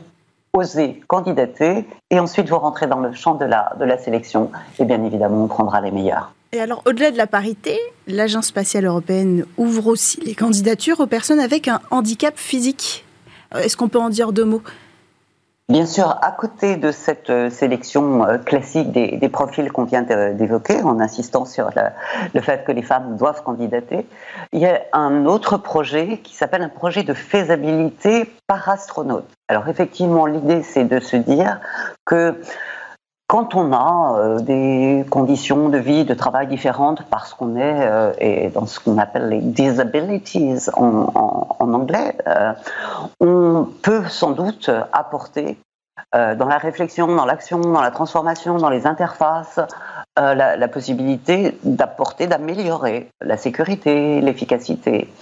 [0.52, 4.84] osez candidater et ensuite vous rentrez dans le champ de la, de la sélection et
[4.84, 6.32] bien évidemment on prendra les meilleurs.
[6.52, 11.40] Et alors au-delà de la parité, l'Agence spatiale européenne ouvre aussi les candidatures aux personnes
[11.40, 13.04] avec un handicap physique.
[13.54, 14.62] Euh, est-ce qu'on peut en dire deux mots?
[15.68, 20.80] Bien sûr, à côté de cette euh, sélection euh, classique des, profils qu'on vient d'évoquer,
[20.82, 21.70] en insistant sur
[22.34, 24.06] le, fait que les femmes doivent candidater,
[24.52, 29.28] il y a un autre projet qui s'appelle un projet de faisabilité par astronaute.
[29.48, 31.58] Alors effectivement, l'idée c'est de se dire
[32.04, 32.40] que
[33.28, 38.50] quand on a euh, des conditions de vie, de travail différentes parce qu'on est euh,
[38.50, 42.52] dans ce qu'on appelle les disabilities en, anglais, euh,
[43.20, 45.58] on peut sans doute apporter
[46.12, 49.60] dans la réflexion, dans l'action, dans la transformation, dans les interfaces,
[50.16, 55.12] la, la, possibilité d'apporter, d'améliorer la sécurité, l'efficacité.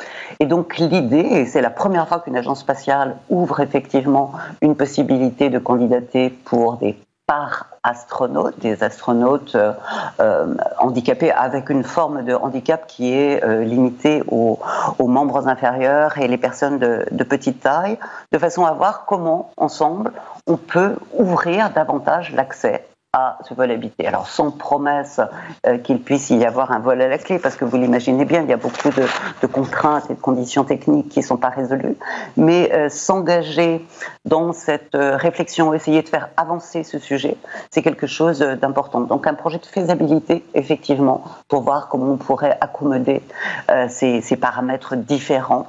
[0.41, 5.49] Et donc l'idée, et c'est la première fois qu'une agence spatiale ouvre effectivement une possibilité
[5.49, 9.73] de candidater pour des par astronautes, des astronautes euh,
[10.21, 14.59] euh, handicapés avec une forme de handicap qui est euh, limitée aux,
[14.99, 17.99] aux, membres inférieurs et les personnes de, de, petite taille,
[18.33, 20.13] de façon à voir comment, ensemble,
[20.47, 22.85] on peut ouvrir davantage l'accès
[23.15, 24.09] à ce vol habité.
[24.09, 25.21] Alors sans promesse
[25.67, 28.43] euh, qu'il puisse y avoir un vol à la clé, parce que vous l'imaginez bien,
[28.43, 31.97] il y a beaucoup de, contraintes et de conditions techniques qui ne sont pas résolues,
[32.37, 33.87] mais euh, s'engager
[34.25, 37.37] dans cette euh, réflexion, essayer de faire avancer ce sujet,
[37.71, 39.03] c'est quelque chose d'important.
[39.03, 43.23] Donc un projet de faisabilité, effectivement, pour voir comment on pourrait accommoder
[43.89, 45.69] ces, paramètres différents.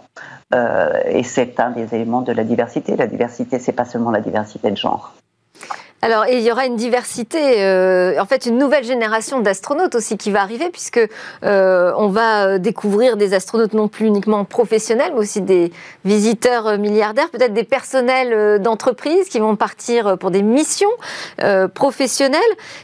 [0.54, 2.96] Et c'est un des éléments de la diversité.
[2.96, 5.14] La diversité, c'est pas seulement la diversité de genre.
[6.02, 10.30] Alors, il y aura une diversité, euh, en fait, une nouvelle génération d'astronautes aussi qui
[10.30, 11.00] va arriver, puisque
[11.44, 15.72] euh, on va découvrir des astronautes non plus uniquement professionnels, mais aussi des
[16.04, 20.92] visiteurs milliardaires, peut-être des personnels euh, d'entreprise qui vont partir pour des missions
[21.42, 22.42] euh, professionnelles.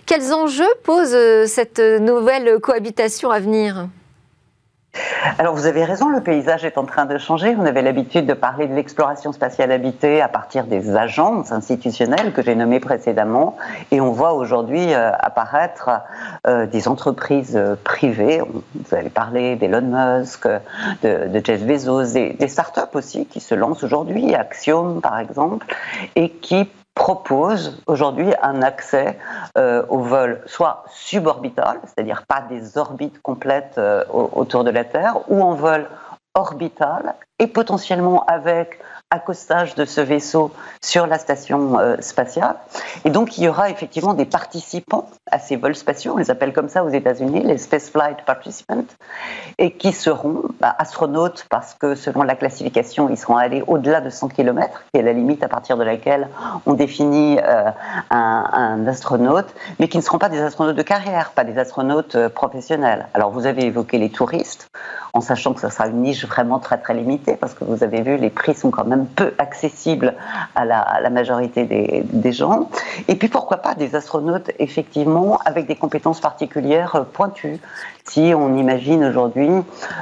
[0.07, 3.87] Quels enjeux pose euh, cette nouvelle cohabitation à venir?
[5.37, 7.55] Alors vous avez raison, le paysage est en train de changer.
[7.57, 12.41] On avait l'habitude de parler de l'exploration spatiale habitée à partir des agences institutionnelles que
[12.41, 13.55] j'ai nommées précédemment,
[13.91, 15.89] et on voit aujourd'hui euh, apparaître
[16.47, 18.41] euh, des entreprises euh, privées.
[18.41, 20.47] Vous avez parlé d'Elon Musk,
[21.03, 25.65] de, Jeff Bezos, des, des startups aussi qui se lancent aujourd'hui, Axiom par exemple,
[26.15, 29.17] et qui propose aujourd'hui un accès
[29.57, 35.19] euh, au vol soit suborbital, c'est-à-dire pas des orbites complètes euh, autour de la Terre,
[35.29, 35.87] ou en vol
[36.35, 38.79] orbital et potentiellement avec
[39.11, 42.55] accostage de ce vaisseau sur la station euh, spatiale.
[43.05, 46.53] Et donc, il y aura effectivement des participants à ces vols spatiaux, on les appelle
[46.53, 48.85] comme ça aux États-Unis, les Spaceflight Participants,
[49.57, 54.09] et qui seront bah, astronautes parce que selon la classification, ils seront allés au-delà de
[54.09, 56.27] 100 km, qui est la limite à partir de laquelle
[56.65, 57.71] on définit euh,
[58.09, 59.47] un, astronaute,
[59.79, 63.07] mais qui ne seront pas des astronautes de carrière, pas des astronautes euh, professionnels.
[63.13, 64.67] Alors, vous avez évoqué les touristes,
[65.13, 68.01] en sachant que ça sera une niche vraiment très très limitée, parce que vous avez
[68.01, 70.15] vu, les prix sont quand même peu accessibles
[70.55, 72.69] à la, majorité des, gens.
[73.07, 77.59] Et puis pourquoi pas des astronautes effectivement avec des compétences particulières pointues.
[78.05, 79.49] Si on imagine aujourd'hui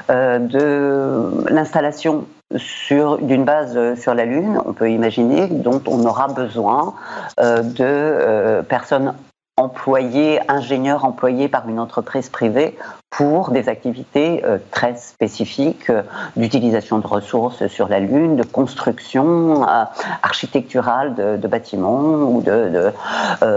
[0.09, 6.95] euh, l'installation d'une base sur la Lune, on peut imaginer dont on aura besoin
[7.39, 9.13] euh, de euh, personnes
[9.59, 12.77] employés, ingénieurs employés par une entreprise privée
[13.09, 16.03] pour des activités euh, très spécifiques euh,
[16.37, 19.83] d'utilisation de ressources sur la Lune, de construction euh,
[20.23, 22.93] architecturale de, bâtiments ou de,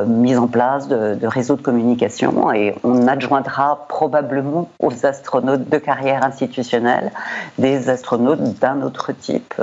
[0.08, 2.52] mise en place de, réseaux de communication.
[2.52, 7.12] Et on adjoindra probablement aux astronautes de carrière institutionnelle
[7.58, 9.54] des astronautes d'un autre type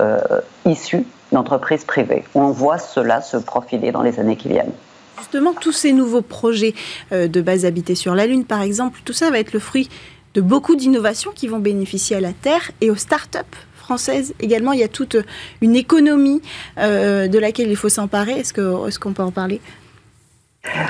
[0.66, 2.24] issus d'entreprises privées.
[2.36, 4.72] On voit cela se profiler dans les années qui viennent
[5.20, 6.74] justement, tous ces nouveaux projets
[7.12, 9.90] euh, de base habitée sur la Lune, par exemple, tout ça va être le fruit
[10.34, 14.74] de beaucoup d'innovations qui vont bénéficier à la Terre et aux start-up française également.
[14.74, 15.18] Il y a toute
[15.62, 16.42] une économie
[16.78, 18.34] de laquelle il faut s'emparer.
[18.34, 19.60] Est-ce qu'on peut en parler?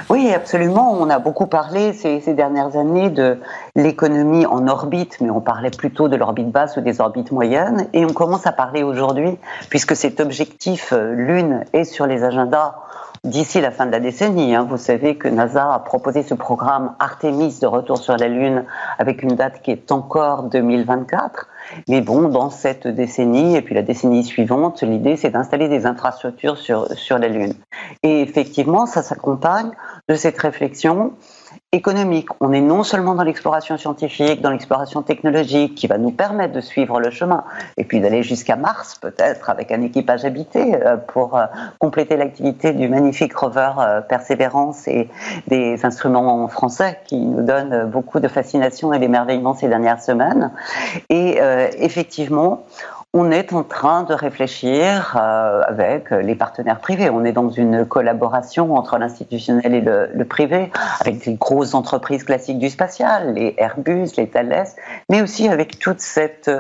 [0.10, 0.98] Oui, absolument.
[1.00, 3.38] On a beaucoup parlé ces, ces dernières années de
[3.76, 7.88] l'économie en orbite, mais on parlait plutôt de l'orbite basse ou des orbites moyennes.
[7.94, 9.38] Et on commence à parler aujourd'hui,
[9.70, 12.76] puisque cet objectif euh, Lune est sur les agendas
[13.24, 14.56] d'ici la fin de la décennie.
[14.56, 14.66] Hein.
[14.70, 18.66] Vous savez que NASA a proposé ce programme Artemis de retour sur la Lune
[18.98, 21.48] avec une date qui est encore 2024.
[21.88, 26.58] Mais bon, dans cette décennie et puis la décennie suivante, l'idée c'est d'installer des infrastructures
[26.58, 27.54] sur, sur la Lune.
[28.04, 29.72] Et effectivement, ça s'accompagne
[30.08, 31.14] de cette réflexion
[31.72, 32.30] économique.
[32.40, 36.62] On est non seulement dans l'exploration scientifique, dans l'exploration technologique qui va nous permettre de
[36.62, 37.44] suivre le chemin
[37.78, 41.46] et puis d'aller jusqu'à Mars peut-être avec un équipage habité euh, pour euh,
[41.78, 45.10] compléter l'activité du magnifique rover euh, Persévérance et
[45.48, 50.52] des instruments français qui nous donnent beaucoup de fascination et d'émerveillement ces dernières semaines.
[51.10, 51.40] Et
[51.78, 52.66] effectivement,
[53.13, 57.10] on est en train de réfléchir euh, avec les partenaires privés.
[57.10, 62.60] On est dans une collaboration entre l'institutionnel et le, privé, avec des grosses entreprises classiques
[62.60, 64.67] du spatial, les Airbus, les Thales,
[65.10, 66.52] mais aussi avec toute cette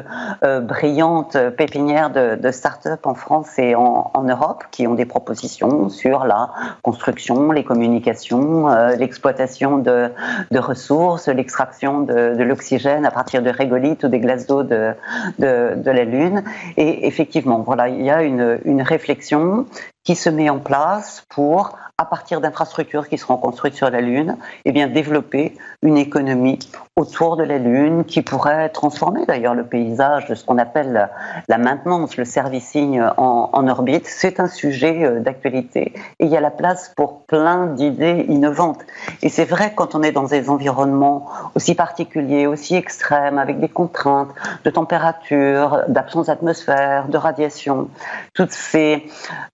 [0.43, 5.89] euh, brillante pépinière de, de start-up en France et en, Europe qui ont des propositions
[5.89, 6.49] sur la
[6.83, 10.11] construction, les communications, euh, l'exploitation de,
[10.57, 14.93] ressources, l'extraction de, l'oxygène à partir de régolithes ou des glaces d'eau de,
[15.37, 16.38] de la Lune
[16.77, 19.65] et effectivement, voilà, il y a une, une réflexion
[20.03, 24.37] qui se met en place pour, à partir d'infrastructures qui seront construites sur la Lune,
[24.63, 26.57] eh bien, développer une économie
[26.95, 31.09] autour de la Lune qui pourrait transformer d'ailleurs le paysage de ce qu'on appelle
[31.49, 34.05] la maintenance, le servicing en, orbite.
[34.07, 38.79] C'est un sujet euh, d'actualité et il y a la place pour plein d'idées innovantes.
[39.21, 43.67] Et c'est vrai quand on est dans des environnements aussi particuliers, aussi extrêmes, avec des
[43.67, 44.29] contraintes
[44.63, 47.89] de température, d'absence d'atmosphère, de radiation,
[48.33, 49.05] toutes ces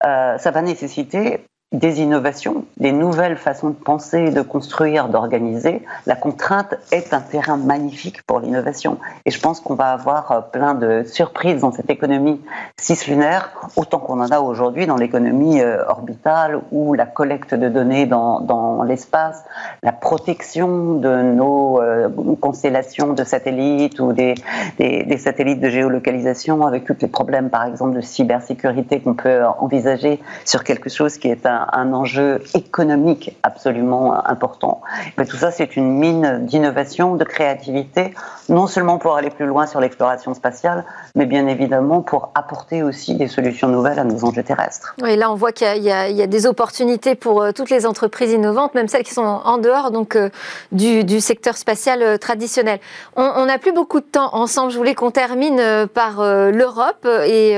[0.05, 5.82] euh, ça va nécessiter des innovations, des nouvelles façons de penser, de construire, d'organiser.
[6.06, 8.97] La contrainte est un terrain magnifique pour l'innovation.
[9.25, 12.39] Et je pense qu'on va avoir euh, plein de surprises dans cette économie
[12.80, 18.06] cislunaire, autant qu'on en a aujourd'hui dans l'économie euh, orbitale ou la collecte de données
[18.06, 19.43] dans, l'espace,
[19.84, 24.36] la protection de nos euh, constellations de satellites ou des,
[24.78, 30.19] des, satellites de géolocalisation avec tous les problèmes, par exemple, de cybersécurité qu'on peut envisager
[30.45, 34.82] sur quelque chose qui est un un, enjeu économique absolument important.
[35.17, 38.13] Mais tout ça, c'est une mine d'innovation, de créativité,
[38.49, 43.15] non seulement pour aller plus loin sur l'exploration spatiale, mais bien évidemment pour apporter aussi
[43.15, 44.95] des solutions nouvelles à nos enjeux terrestres.
[45.01, 48.75] Oui, là, on voit qu'il y, a des opportunités pour euh, toutes les entreprises innovantes,
[48.75, 50.30] même celles qui sont en dehors donc, euh,
[50.71, 52.80] du, secteur spatial euh, traditionnel.
[53.15, 54.71] On n'a plus beaucoup de temps ensemble.
[54.71, 57.56] Je voulais qu'on termine par l'Europe et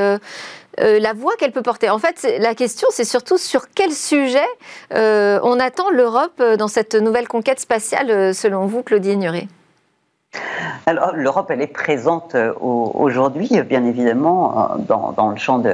[0.80, 1.90] euh, la voix qu'elle peut porter.
[1.90, 4.46] En fait, la question, c'est surtout sur quel sujet
[4.94, 9.48] euh, on attend l'Europe euh, dans cette nouvelle conquête spatiale, selon vous, Claudie Ignoré
[10.86, 15.74] alors, l'Europe, elle est présente aujourd'hui, bien évidemment, dans, le champ de,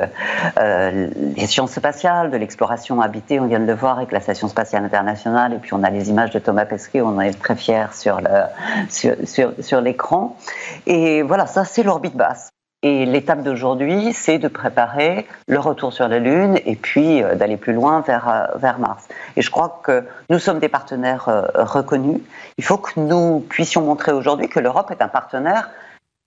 [0.55, 3.39] des sciences spatiales, de l'exploration habitée.
[3.39, 6.09] On vient de le voir avec la Station spatiale internationale, et puis on a les
[6.09, 10.37] images de Thomas Pesquet, on en est très fiers sur l'écran.
[10.85, 12.52] Et voilà, ça, c'est l'orbite basse.
[12.85, 17.55] Et l'étape d'aujourd'hui, c'est de préparer le retour sur la Lune et puis euh, d'aller
[17.55, 19.07] plus loin vers, euh, vers Mars.
[19.37, 22.19] Et je crois que nous sommes des partenaires euh, reconnus.
[22.57, 25.69] Il faut que nous puissions montrer aujourd'hui que l'Europe est un partenaire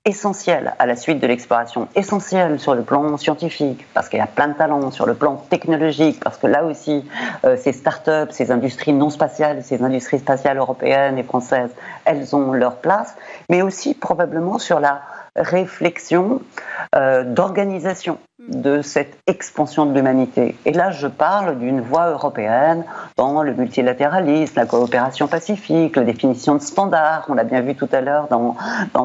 [0.06, 4.28] essentiel à la suite de l'exploration, essentiel sur le plan scientifique, parce qu'il y a
[4.28, 7.04] plein de talents, sur le plan technologique, parce que là aussi,
[7.56, 12.76] ces start-up, ces industries non spatiales, ces industries spatiales européennes et françaises, elles ont leur
[12.76, 13.16] place,
[13.50, 15.02] mais aussi probablement sur la
[15.36, 16.42] réflexion
[16.94, 20.56] euh, d'organisation de cette expansion de l'humanité.
[20.66, 22.84] Et là, je parle d'une voie européenne
[23.16, 27.88] dans le multilatéralisme, la coopération pacifique, la définition de standards, on l'a bien vu tout
[27.92, 28.54] à l'heure dans,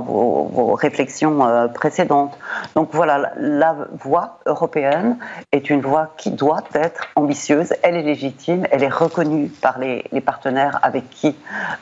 [0.02, 2.38] vos, réflexions euh, précédentes.
[2.76, 5.17] Donc voilà, la voie européenne
[5.54, 10.04] est une voie qui doit être ambitieuse, elle est légitime, elle est reconnue par les,
[10.26, 11.38] partenaires avec qui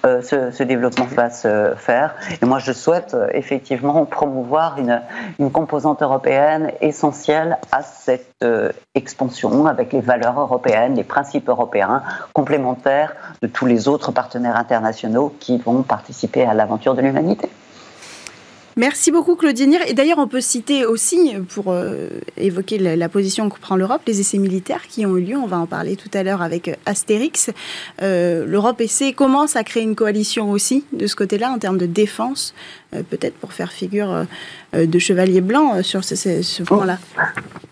[0.05, 2.13] euh, ce, développement va se faire.
[2.43, 7.38] Et moi, je souhaite euh, effectivement promouvoir une composante européenne essentielle
[7.71, 13.87] à cette euh, expansion avec les valeurs européennes, les principes européens complémentaires de tous les
[13.87, 17.49] autres partenaires internationaux qui vont participer à l'aventure de l'humanité.
[18.79, 19.77] Merci beaucoup Claudine.
[19.87, 24.21] Et d'ailleurs, on peut citer aussi, pour euh, évoquer la, position que prend l'Europe, les
[24.21, 25.35] essais militaires qui ont eu lieu.
[25.35, 27.49] On va en parler tout à l'heure avec Astérix.
[28.01, 31.87] Euh, L'Europe essaie, commence à créer une coalition aussi de ce côté-là en termes de
[31.87, 32.53] défense
[32.91, 34.25] peut-être pour faire figure
[34.73, 36.97] de chevalier blanc sur ce, point-là.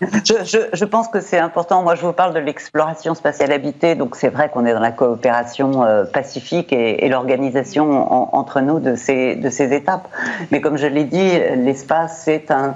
[0.00, 1.82] Je, pense que c'est important.
[1.82, 4.92] Moi, je vous parle de l'exploration spatiale habitée, donc c'est vrai qu'on est dans la
[4.92, 10.08] coopération pacifique et, l'organisation entre nous de ces, de ces étapes.
[10.50, 12.74] Mais comme je l'ai dit, l'espace, c'est un,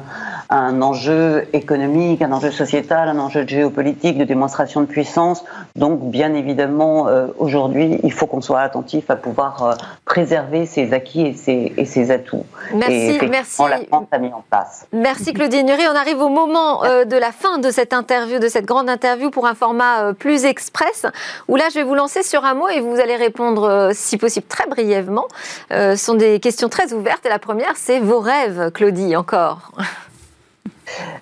[0.52, 5.44] un enjeu économique, un enjeu sociétal, un enjeu géopolitique, de démonstration de puissance.
[5.76, 9.74] Donc, bien évidemment, euh, aujourd'hui, il faut qu'on soit attentif à pouvoir euh,
[10.04, 12.31] préserver ses acquis et ses, et ses atouts.
[12.74, 13.62] Merci, merci.
[13.68, 14.86] La France a mis en place.
[14.92, 15.82] Merci Claudine Nury.
[15.90, 19.30] On arrive au moment euh, de la fin de cette interview, de cette grande interview
[19.30, 21.06] pour un format plus express,
[21.48, 24.46] où là, je vais vous lancer sur un mot et vous allez répondre, si possible,
[24.46, 25.26] très brièvement.
[25.70, 27.26] ce sont des questions très ouvertes.
[27.26, 29.72] Et la première, c'est vos rêves, Claudie, encore.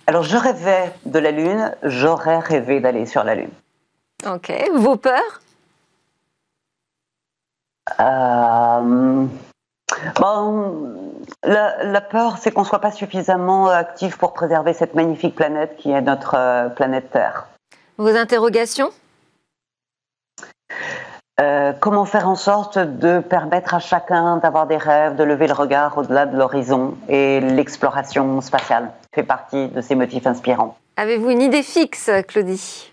[0.06, 3.50] Alors, je rêvais de la Lune, j'aurais rêvé d'aller sur la Lune.
[4.26, 4.52] Ok.
[4.74, 5.40] Vos peurs?
[7.98, 9.26] Euh,
[11.42, 15.90] la, peur, c'est qu'on ne soit pas suffisamment actif pour préserver cette magnifique planète qui
[15.90, 17.46] est notre euh, planète Terre.
[17.98, 18.90] Vos interrogations?
[21.40, 25.54] Euh, comment faire en sorte de permettre à chacun d'avoir des rêves, de lever le
[25.54, 30.76] regard au-delà de l'horizon et l'exploration spatiale fait partie de ces motifs inspirants.
[30.96, 32.92] Avez-vous une idée fixe, Claudie?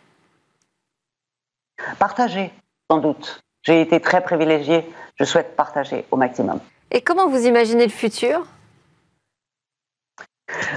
[1.99, 2.53] Partager,
[2.89, 3.41] sans doute.
[3.63, 4.89] J'ai été très privilégiée,
[5.19, 6.59] je souhaite partager au maximum.
[6.91, 8.45] Et comment vous imaginez le futur?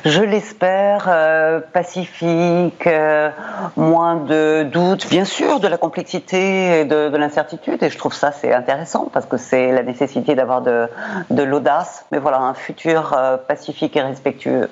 [0.04, 3.30] Je l'espère, euh, pacifique, euh,
[3.76, 7.82] moins de doutes, bien sûr, de la complexité et de, l'incertitude.
[7.82, 10.88] Et je trouve ça c'est intéressant parce que c'est la nécessité d'avoir de,
[11.30, 12.04] l'audace.
[12.10, 14.68] Mais voilà, un futur euh, pacifique et respectueux.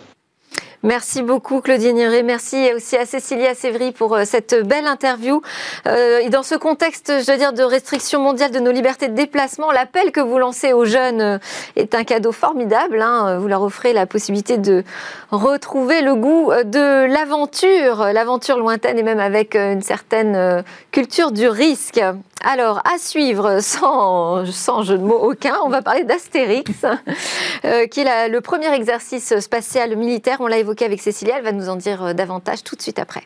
[0.85, 2.23] Merci beaucoup Claudine Niré.
[2.23, 5.43] Merci aussi à Cécilia Sévry pour euh, cette belle interview.
[5.89, 9.15] Euh, et dans ce contexte, je veux dire, de restriction mondiale de nos libertés de
[9.15, 11.39] déplacement, l'appel que vous lancez aux jeunes euh,
[11.75, 13.03] est un cadeau formidable.
[13.03, 13.39] Hein.
[13.39, 14.85] Vous leur offrez la possibilité de
[15.33, 20.63] retrouver le goût de l'aventure, l'aventure lointaine et même avec une certaine
[20.93, 22.01] culture du risque.
[22.45, 26.71] Alors, à suivre, sans, sans jeu de mots aucun, on va parler d'Astérix,
[27.91, 30.39] qui est le premier exercice spatial militaire.
[30.41, 31.39] On l'a évoqué avec Cécilia.
[31.39, 33.23] Elle va nous en dire euh, davantage tout de suite après.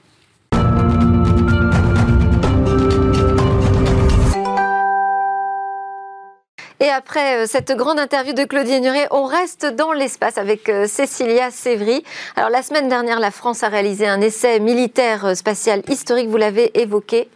[6.80, 10.88] Et après euh, cette grande interview de Claudie Nuret, on reste dans l'espace avec euh,
[10.88, 12.02] Cécilia Sévry.
[12.34, 16.76] Alors la semaine dernière, la France a réalisé un essai militaire spatial historique, vous l'avez
[16.80, 17.28] évoqué.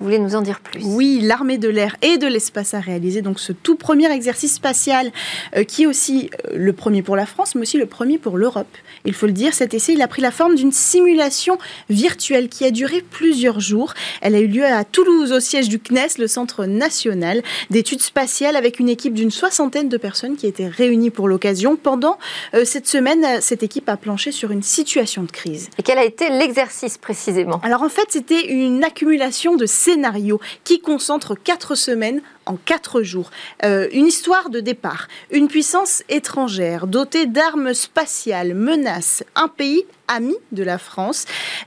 [0.00, 0.82] Vous voulez nous en dire plus?
[0.84, 5.12] Oui, l'armée de l'air et de l'espace a réalisé donc ce tout premier exercice spatial
[5.56, 8.36] euh, qui est aussi euh, le premier pour la France, mais aussi le premier pour
[8.36, 8.66] l'Europe.
[9.04, 11.58] Il faut le dire, cet essai, il a pris la forme d'une simulation
[11.88, 13.94] virtuelle qui a duré plusieurs jours.
[14.20, 18.56] Elle a eu lieu à Toulouse, au siège du CNES, le Centre national d'études spatiales,
[18.56, 21.76] avec une équipe d'une soixantaine de personnes qui étaient réunies pour l'occasion.
[21.76, 22.18] Pendant
[22.54, 25.70] euh, cette semaine, cette équipe a planché sur une situation de crise.
[25.78, 27.60] Et quel a été l'exercice précisément?
[27.62, 33.30] Alors en fait, c'était une accumulation de scénario qui concentre quatre semaines en quatre jours.
[33.64, 35.08] Euh, une histoire de départ.
[35.30, 41.24] Une puissance étrangère dotée d'armes spatiales menace un pays ami de la France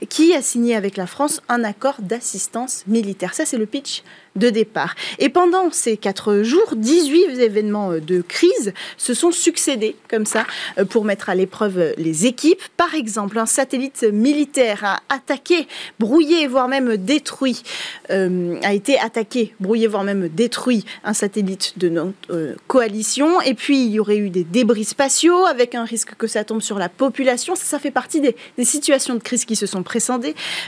[0.08, 3.34] qui a signé avec la France un accord d'assistance militaire.
[3.34, 4.04] Ça, c'est le pitch
[4.36, 4.94] de départ.
[5.18, 10.46] Et pendant ces quatre jours, 18 événements euh, de crise se sont succédés comme ça
[10.78, 12.60] euh, pour mettre à l'épreuve les équipes.
[12.76, 15.66] Par exemple, un satellite militaire a attaqué,
[15.98, 17.62] brouillé, voire même détruit,
[18.08, 20.67] a été attaqué, brouillé, voire même détruit
[21.04, 23.40] un satellite de notre euh, coalition.
[23.40, 26.62] Et puis, il y aurait eu des débris spatiaux avec un risque que ça tombe
[26.62, 27.54] sur la population.
[27.56, 29.82] Ça, fait partie des, situations de crise qui se sont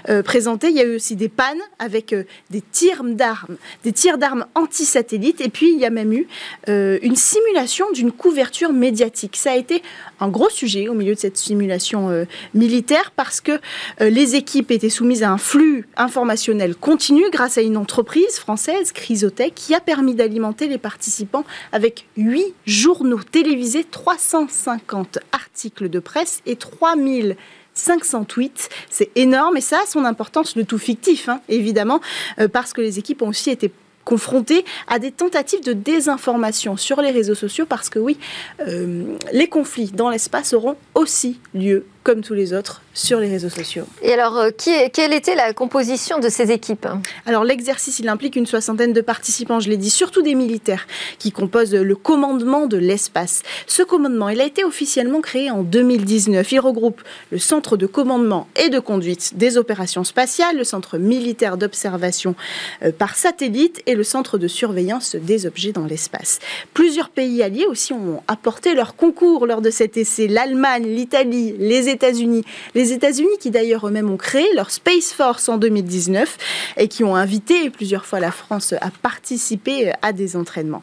[0.09, 0.68] euh, présentées.
[0.68, 4.46] Il y a eu aussi des pannes avec euh, des tirs d'armes, des tirs d'armes
[4.55, 5.40] anti-satellites.
[5.40, 6.26] Et puis, il y a même eu
[6.66, 9.36] une simulation d'une couverture médiatique.
[9.36, 9.82] Ça a été
[10.20, 13.61] un gros sujet au milieu de cette simulation militaire parce que
[14.01, 19.55] les équipes étaient soumises à un flux informationnel continu grâce à une entreprise française, Chrysotech,
[19.55, 26.55] qui a permis d'alimenter les participants avec 8 journaux télévisés, 350 articles de presse et
[26.55, 27.36] 3000
[27.74, 28.68] 500 tweets.
[28.88, 32.01] C'est énorme et ça a son importance, le tout fictif, hein, évidemment,
[32.38, 33.72] euh, parce que les équipes ont aussi été
[34.05, 38.16] confrontées à des tentatives de désinformation sur les réseaux sociaux parce que oui,
[38.61, 43.51] euh, les conflits dans l'espace auront aussi lieu comme tous les autres, sur les réseaux
[43.51, 43.84] sociaux.
[44.03, 46.88] Et alors, euh, qui est, quelle était la composition de ces équipes?
[47.26, 50.86] Alors, l'exercice, il implique une soixantaine de participants, je l'ai dit, surtout des militaires,
[51.18, 53.42] qui composent le commandement de l'espace.
[53.66, 56.51] Ce commandement, il a été officiellement créé en 2019.
[56.53, 61.59] Il regroupe le centre de commandement et de conduite des opérations spatiales, le centre militaire
[61.59, 62.34] d'observation
[62.82, 66.38] euh, par satellite et le centre de surveillance des objets dans l'espace.
[66.72, 70.28] Plusieurs pays alliés aussi ont apporté leur concours lors de cet essai.
[70.28, 72.45] L'Allemagne, l'Italie, les États-Unis.
[72.74, 76.38] Les États-Unis qui d'ailleurs eux-mêmes ont créé leur Space Force en 2019
[76.76, 80.82] et qui ont invité plusieurs fois la France à participer à des entraînements.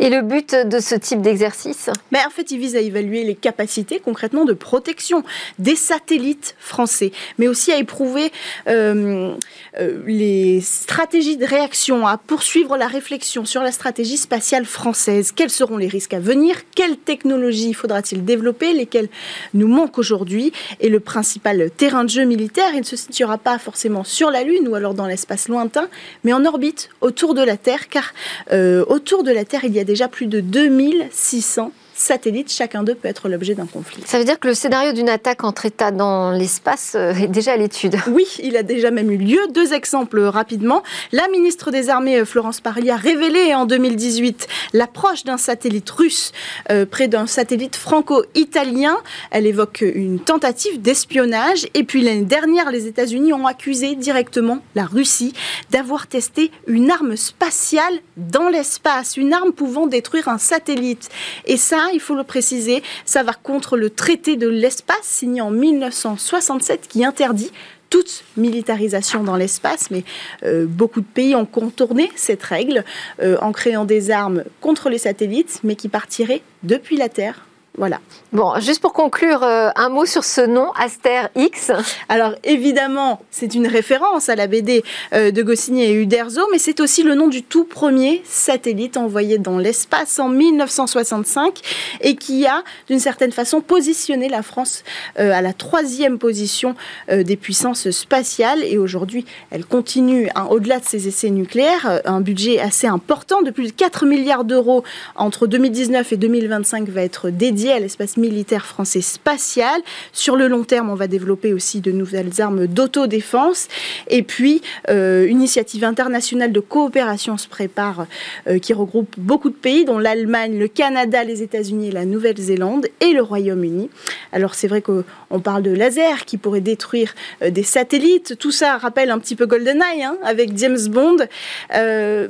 [0.00, 3.34] Et le but de ce type d'exercice Mais En fait, il vise à évaluer les
[3.34, 5.24] capacités concrètement de protection
[5.58, 8.30] des satellites français, mais aussi à éprouver
[8.68, 9.34] euh,
[9.80, 15.32] euh, les stratégies de réaction, à poursuivre la réflexion sur la stratégie spatiale française.
[15.32, 16.56] Quels seront les risques à venir?
[16.76, 18.74] Quelles technologies faudra-t-il développer?
[18.74, 19.08] Lesquelles
[19.52, 20.52] nous manquent aujourd'hui?
[20.80, 24.44] Et le principal terrain de jeu militaire, il ne se situera pas forcément sur la
[24.44, 25.88] Lune ou alors dans l'espace lointain,
[26.22, 28.14] mais en orbite autour de la Terre, car
[28.52, 32.94] euh, autour de la Terre, il y a déjà plus de 2600 satellites, chacun d'eux
[32.94, 34.02] peut être l'objet d'un conflit.
[34.06, 37.52] Ça veut dire que le scénario d'une attaque entre États dans l'espace euh, est déjà
[37.52, 39.40] à l'étude Oui, il a déjà même eu lieu.
[39.52, 40.82] Deux exemples rapidement.
[41.12, 46.32] La ministre des Armées, euh, Florence Parly, a révélé en 2018 l'approche d'un satellite russe
[46.70, 48.96] euh, près d'un satellite franco-italien.
[49.30, 51.66] Elle évoque une tentative d'espionnage.
[51.74, 55.32] Et puis l'année dernière, les États-Unis ont accusé directement la Russie
[55.70, 61.08] d'avoir testé une arme spatiale dans l'espace, une arme pouvant détruire un satellite.
[61.46, 65.50] Et ça, il faut le préciser, ça va contre le traité de l'espace signé en
[65.50, 67.50] 1967 qui interdit
[67.90, 70.04] toute militarisation dans l'espace, mais
[70.42, 72.84] euh, beaucoup de pays ont contourné cette règle
[73.22, 77.47] euh, en créant des armes contre les satellites, mais qui partiraient depuis la Terre
[77.78, 78.00] voilà.
[78.32, 81.70] Bon, juste pour conclure, euh, un mot sur ce nom, Aster X.
[82.08, 84.82] Alors évidemment, c'est une référence à la BD
[85.14, 89.38] euh, de Goscinny et Uderzo, mais c'est aussi le nom du tout premier satellite envoyé
[89.38, 91.60] dans l'espace en 1965
[92.00, 94.82] et qui a, d'une certaine façon, positionné la France
[95.20, 96.74] euh, à la troisième position
[97.08, 98.64] des puissances spatiales.
[98.64, 103.50] Et aujourd'hui, elle continue, hein, au-delà de ses essais nucléaires, un budget assez important de
[103.50, 104.82] plus de 4 milliards d'euros
[105.14, 109.80] entre 2019 et 2025 va être dédié à l'espace militaire français spatial.
[110.12, 113.68] Sur le long terme, on va développer aussi de nouvelles armes d'autodéfense.
[114.08, 118.06] Et puis, euh, une initiative internationale de coopération se prépare
[118.46, 123.12] euh, qui regroupe beaucoup de pays, dont l'Allemagne, le Canada, les États-Unis, la Nouvelle-Zélande et
[123.12, 123.90] le Royaume-Uni.
[124.32, 128.38] Alors, c'est vrai qu'on parle de laser qui pourrait détruire euh, des satellites.
[128.38, 131.16] Tout ça rappelle un petit peu GoldenEye hein, avec James Bond.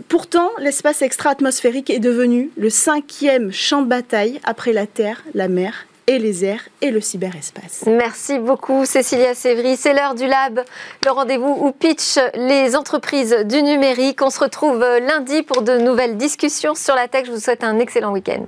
[0.08, 5.86] pourtant, l'espace extra-atmosphérique est devenu le cinquième champ de bataille après la Terre la mer
[6.06, 7.84] et les airs et le cyberespace.
[7.86, 9.76] Merci beaucoup Cécilia Sévry.
[9.76, 10.64] C'est l'heure du Lab,
[11.04, 14.22] le rendez-vous où pitch les entreprises du numérique.
[14.22, 17.26] On se retrouve lundi pour de nouvelles discussions sur la tech.
[17.26, 18.46] Je vous souhaite un excellent week-end.